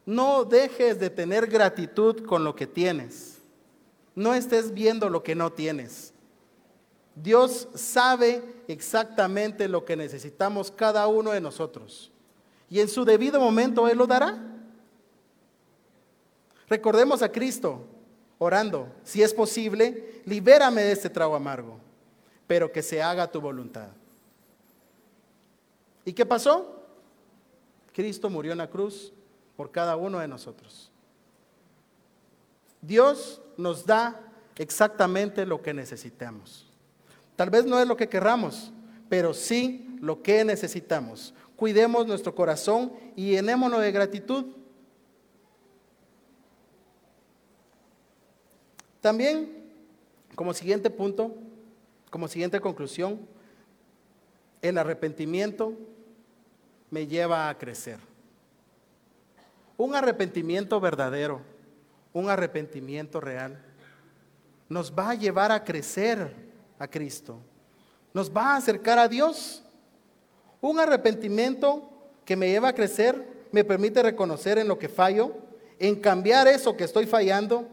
No 0.05 0.45
dejes 0.45 1.01
de 1.01 1.09
tener 1.09 1.47
gratitud 1.47 2.27
con 2.27 2.45
lo 2.45 2.55
que 2.55 2.67
tienes. 2.67 3.40
No 4.21 4.35
estés 4.35 4.75
viendo 4.75 5.09
lo 5.09 5.23
que 5.23 5.35
no 5.35 5.51
tienes. 5.51 6.13
Dios 7.15 7.69
sabe 7.75 8.43
exactamente 8.69 9.67
lo 9.67 9.87
que 9.87 9.97
necesitamos 9.97 10.71
cada 10.71 11.07
uno 11.07 11.31
de 11.31 11.41
nosotros. 11.41 12.13
Y 12.69 12.81
en 12.81 12.89
su 12.91 13.07
debido 13.07 13.41
momento 13.41 13.89
Él 13.89 13.97
lo 13.97 14.07
dará. 14.07 14.39
Recordemos 16.69 17.23
a 17.23 17.33
Cristo 17.33 17.87
orando, 18.37 18.93
si 19.05 19.23
es 19.23 19.33
posible, 19.33 20.21
libérame 20.27 20.83
de 20.83 20.93
este 20.93 21.09
trago 21.09 21.35
amargo, 21.35 21.79
pero 22.47 22.71
que 22.71 22.83
se 22.83 23.03
haga 23.03 23.31
tu 23.31 23.41
voluntad. 23.41 23.89
¿Y 26.05 26.13
qué 26.13 26.27
pasó? 26.27 26.85
Cristo 27.95 28.29
murió 28.29 28.53
en 28.53 28.59
la 28.59 28.69
cruz 28.69 29.15
por 29.57 29.71
cada 29.71 29.97
uno 29.97 30.19
de 30.19 30.29
nosotros. 30.29 30.93
Dios 32.81 33.41
nos 33.57 33.85
da 33.85 34.21
exactamente 34.57 35.47
lo 35.47 35.63
que 35.63 35.75
necesitamos. 35.75 36.67
Tal 37.37 37.51
vez 37.51 37.65
no 37.65 37.79
es 37.81 37.87
lo 37.87 37.97
que 37.97 38.09
querramos, 38.09 38.73
pero 39.09 39.33
sí 39.35 39.97
lo 40.01 40.23
que 40.23 40.45
necesitamos. 40.45 41.35
Cuidemos 41.57 42.07
nuestro 42.07 42.35
corazón 42.35 42.93
y 43.17 43.31
llenémonos 43.31 43.81
de 43.81 43.93
gratitud. 43.93 44.47
También, 49.01 49.71
como 50.35 50.53
siguiente 50.53 50.91
punto, 50.91 51.35
como 52.11 52.29
siguiente 52.29 52.61
conclusión, 52.61 53.21
el 54.63 54.77
arrepentimiento 54.77 55.75
me 56.91 57.07
lleva 57.07 57.49
a 57.49 57.57
crecer. 57.57 57.99
Un 59.77 59.95
arrepentimiento 59.95 60.79
verdadero, 60.81 61.41
un 62.13 62.29
arrepentimiento 62.29 63.21
real, 63.21 63.63
nos 64.69 64.93
va 64.93 65.11
a 65.11 65.15
llevar 65.15 65.53
a 65.53 65.65
crecer 65.65 66.35
a 66.79 66.89
Cristo. 66.89 67.39
Nos 68.15 68.31
va 68.35 68.55
a 68.55 68.57
acercar 68.57 68.99
a 68.99 69.09
Dios. 69.09 69.63
Un 70.61 70.79
arrepentimiento 70.79 71.91
que 72.25 72.37
me 72.37 72.49
lleva 72.49 72.69
a 72.69 72.75
crecer, 72.75 73.47
me 73.53 73.65
permite 73.65 74.03
reconocer 74.03 74.59
en 74.59 74.69
lo 74.69 74.79
que 74.79 74.89
fallo, 74.89 75.35
en 75.79 75.97
cambiar 75.97 76.47
eso 76.47 76.77
que 76.77 76.85
estoy 76.85 77.07
fallando. 77.07 77.69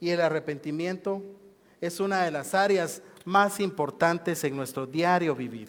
Y 0.00 0.10
el 0.10 0.20
arrepentimiento 0.20 1.22
es 1.80 2.00
una 2.00 2.24
de 2.24 2.30
las 2.30 2.54
áreas 2.54 3.02
más 3.24 3.60
importantes 3.60 4.42
en 4.44 4.56
nuestro 4.56 4.86
diario 4.86 5.34
vivir. 5.34 5.68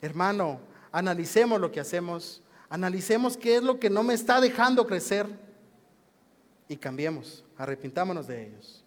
Hermano, 0.00 0.60
analicemos 0.90 1.60
lo 1.60 1.70
que 1.70 1.80
hacemos, 1.80 2.42
analicemos 2.68 3.36
qué 3.36 3.56
es 3.56 3.62
lo 3.62 3.78
que 3.78 3.90
no 3.90 4.02
me 4.02 4.14
está 4.14 4.40
dejando 4.40 4.86
crecer 4.86 5.26
y 6.68 6.76
cambiemos, 6.76 7.44
arrepintámonos 7.56 8.26
de 8.26 8.46
ellos. 8.46 8.84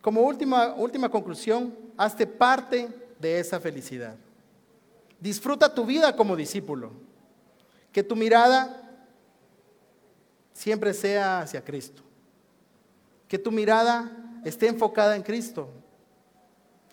Como 0.00 0.22
última, 0.22 0.74
última 0.74 1.08
conclusión, 1.08 1.76
hazte 1.96 2.26
parte 2.26 2.88
de 3.18 3.40
esa 3.40 3.58
felicidad. 3.60 4.16
Disfruta 5.20 5.74
tu 5.74 5.84
vida 5.84 6.14
como 6.14 6.36
discípulo. 6.36 6.92
Que 7.92 8.02
tu 8.02 8.14
mirada 8.14 9.00
siempre 10.52 10.94
sea 10.94 11.40
hacia 11.40 11.64
Cristo. 11.64 12.02
Que 13.26 13.38
tu 13.38 13.50
mirada 13.50 14.10
esté 14.44 14.68
enfocada 14.68 15.16
en 15.16 15.22
Cristo. 15.22 15.68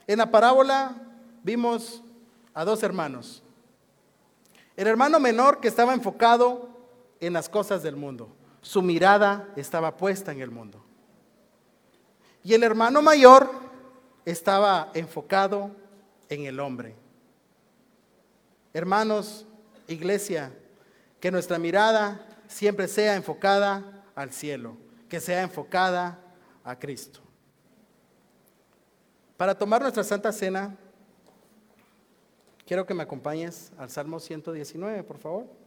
En 0.07 0.17
la 0.17 0.31
parábola 0.31 0.95
vimos 1.43 2.03
a 2.53 2.65
dos 2.65 2.81
hermanos. 2.83 3.43
El 4.75 4.87
hermano 4.87 5.19
menor 5.19 5.59
que 5.59 5.67
estaba 5.67 5.93
enfocado 5.93 6.69
en 7.19 7.33
las 7.33 7.47
cosas 7.47 7.83
del 7.83 7.95
mundo. 7.95 8.34
Su 8.65 8.81
mirada 8.81 9.47
estaba 9.55 9.95
puesta 9.95 10.31
en 10.31 10.41
el 10.41 10.49
mundo. 10.49 10.83
Y 12.43 12.55
el 12.55 12.63
hermano 12.63 12.99
mayor 12.99 13.47
estaba 14.25 14.89
enfocado 14.95 15.69
en 16.29 16.45
el 16.45 16.59
hombre. 16.59 16.95
Hermanos, 18.73 19.45
iglesia, 19.87 20.51
que 21.19 21.29
nuestra 21.29 21.59
mirada 21.59 22.27
siempre 22.47 22.87
sea 22.87 23.15
enfocada 23.15 24.03
al 24.15 24.31
cielo, 24.31 24.75
que 25.07 25.19
sea 25.19 25.43
enfocada 25.43 26.19
a 26.63 26.79
Cristo. 26.79 27.19
Para 29.37 29.55
tomar 29.55 29.83
nuestra 29.83 30.03
Santa 30.03 30.31
Cena, 30.31 30.75
quiero 32.65 32.83
que 32.83 32.95
me 32.95 33.03
acompañes 33.03 33.71
al 33.77 33.91
Salmo 33.91 34.19
119, 34.19 35.03
por 35.03 35.19
favor. 35.19 35.64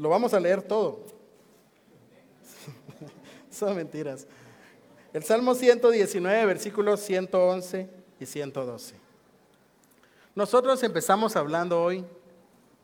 Lo 0.00 0.08
vamos 0.08 0.32
a 0.32 0.40
leer 0.40 0.62
todo. 0.62 1.00
Son 3.50 3.76
mentiras. 3.76 4.26
El 5.12 5.22
Salmo 5.22 5.54
119, 5.54 6.46
versículos 6.46 7.00
111 7.00 7.86
y 8.18 8.24
112. 8.24 8.94
Nosotros 10.34 10.82
empezamos 10.84 11.36
hablando 11.36 11.82
hoy 11.82 12.02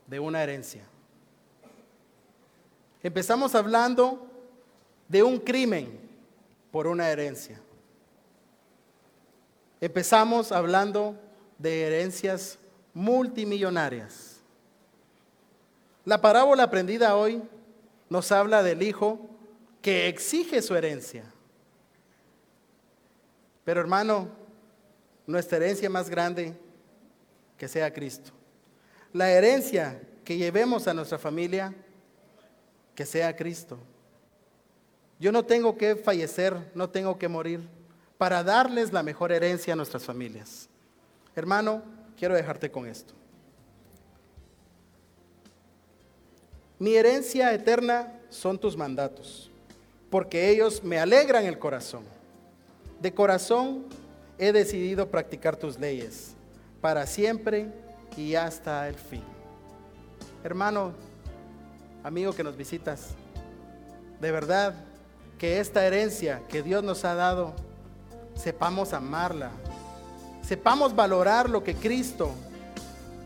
de 0.05 0.19
una 0.19 0.43
herencia. 0.43 0.83
Empezamos 3.01 3.55
hablando 3.55 4.27
de 5.07 5.23
un 5.23 5.39
crimen 5.39 5.99
por 6.71 6.85
una 6.85 7.09
herencia. 7.09 7.59
Empezamos 9.81 10.51
hablando 10.51 11.15
de 11.57 11.81
herencias 11.81 12.59
multimillonarias. 12.93 14.36
La 16.07 16.21
parábola 16.21 16.63
aprendida 16.63 17.17
hoy 17.17 17.43
nos 18.09 18.31
habla 18.31 18.63
del 18.63 18.81
hijo 18.81 19.19
que 19.81 20.07
exige 20.07 20.61
su 20.61 20.73
herencia. 20.73 21.25
Pero 23.65 23.81
hermano, 23.81 24.29
nuestra 25.25 25.57
herencia 25.57 25.89
más 25.89 26.09
grande, 26.09 26.57
que 27.57 27.67
sea 27.67 27.91
Cristo. 27.91 28.31
La 29.11 29.29
herencia 29.31 30.01
que 30.23 30.37
llevemos 30.37 30.87
a 30.87 30.93
nuestra 30.93 31.17
familia, 31.17 31.75
que 32.95 33.05
sea 33.05 33.35
Cristo. 33.35 33.77
Yo 35.19 35.33
no 35.33 35.43
tengo 35.43 35.77
que 35.77 35.97
fallecer, 35.97 36.71
no 36.73 36.89
tengo 36.89 37.19
que 37.19 37.27
morir 37.27 37.67
para 38.17 38.45
darles 38.45 38.93
la 38.93 39.03
mejor 39.03 39.33
herencia 39.33 39.73
a 39.73 39.75
nuestras 39.75 40.05
familias. 40.05 40.69
Hermano, 41.35 41.83
quiero 42.17 42.33
dejarte 42.33 42.71
con 42.71 42.87
esto. 42.87 43.16
Mi 46.79 46.95
herencia 46.95 47.53
eterna 47.53 48.13
son 48.29 48.59
tus 48.59 48.77
mandatos 48.77 49.49
porque 50.09 50.49
ellos 50.49 50.83
me 50.83 50.99
alegran 50.99 51.45
el 51.45 51.59
corazón. 51.59 52.03
De 53.01 53.13
corazón 53.13 53.85
he 54.37 54.51
decidido 54.51 55.09
practicar 55.09 55.55
tus 55.55 55.79
leyes 55.79 56.33
para 56.81 57.05
siempre 57.05 57.67
y 58.15 58.35
hasta 58.35 58.87
el 58.87 58.95
fin. 58.95 59.23
Hermano, 60.43 60.93
amigo 62.03 62.33
que 62.33 62.43
nos 62.43 62.55
visitas, 62.55 63.09
de 64.21 64.31
verdad 64.31 64.73
que 65.37 65.59
esta 65.59 65.85
herencia 65.85 66.41
que 66.47 66.63
Dios 66.63 66.83
nos 66.83 67.05
ha 67.05 67.13
dado, 67.15 67.53
sepamos 68.35 68.93
amarla, 68.93 69.51
sepamos 70.41 70.95
valorar 70.95 71.49
lo 71.49 71.63
que 71.63 71.75
Cristo 71.75 72.31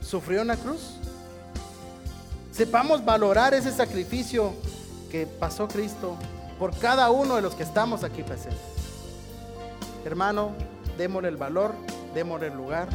sufrió 0.02 0.42
en 0.42 0.48
la 0.48 0.58
cruz, 0.58 0.98
sepamos 2.52 3.04
valorar 3.04 3.54
ese 3.54 3.72
sacrificio 3.72 4.54
que 5.10 5.26
pasó 5.26 5.68
Cristo 5.68 6.18
por 6.60 6.78
cada 6.78 7.10
uno 7.10 7.36
de 7.36 7.42
los 7.42 7.56
que 7.56 7.64
estamos 7.64 8.04
aquí 8.04 8.24
presentes. 8.24 8.60
Hermano, 10.06 10.52
démosle 10.98 11.30
el 11.30 11.38
valor, 11.38 11.74
démosle 12.14 12.48
el 12.48 12.54
lugar 12.54 12.88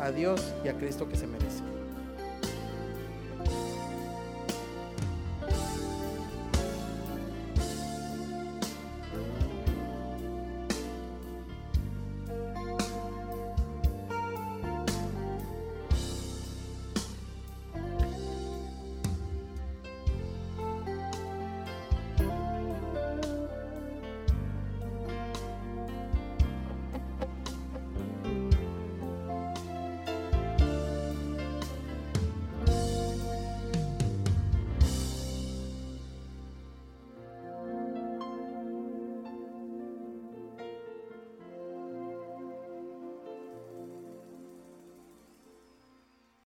a 0.00 0.10
Dios 0.10 0.40
y 0.64 0.68
a 0.68 0.74
Cristo 0.74 1.08
que 1.08 1.16
se 1.16 1.26
merece. 1.26 1.71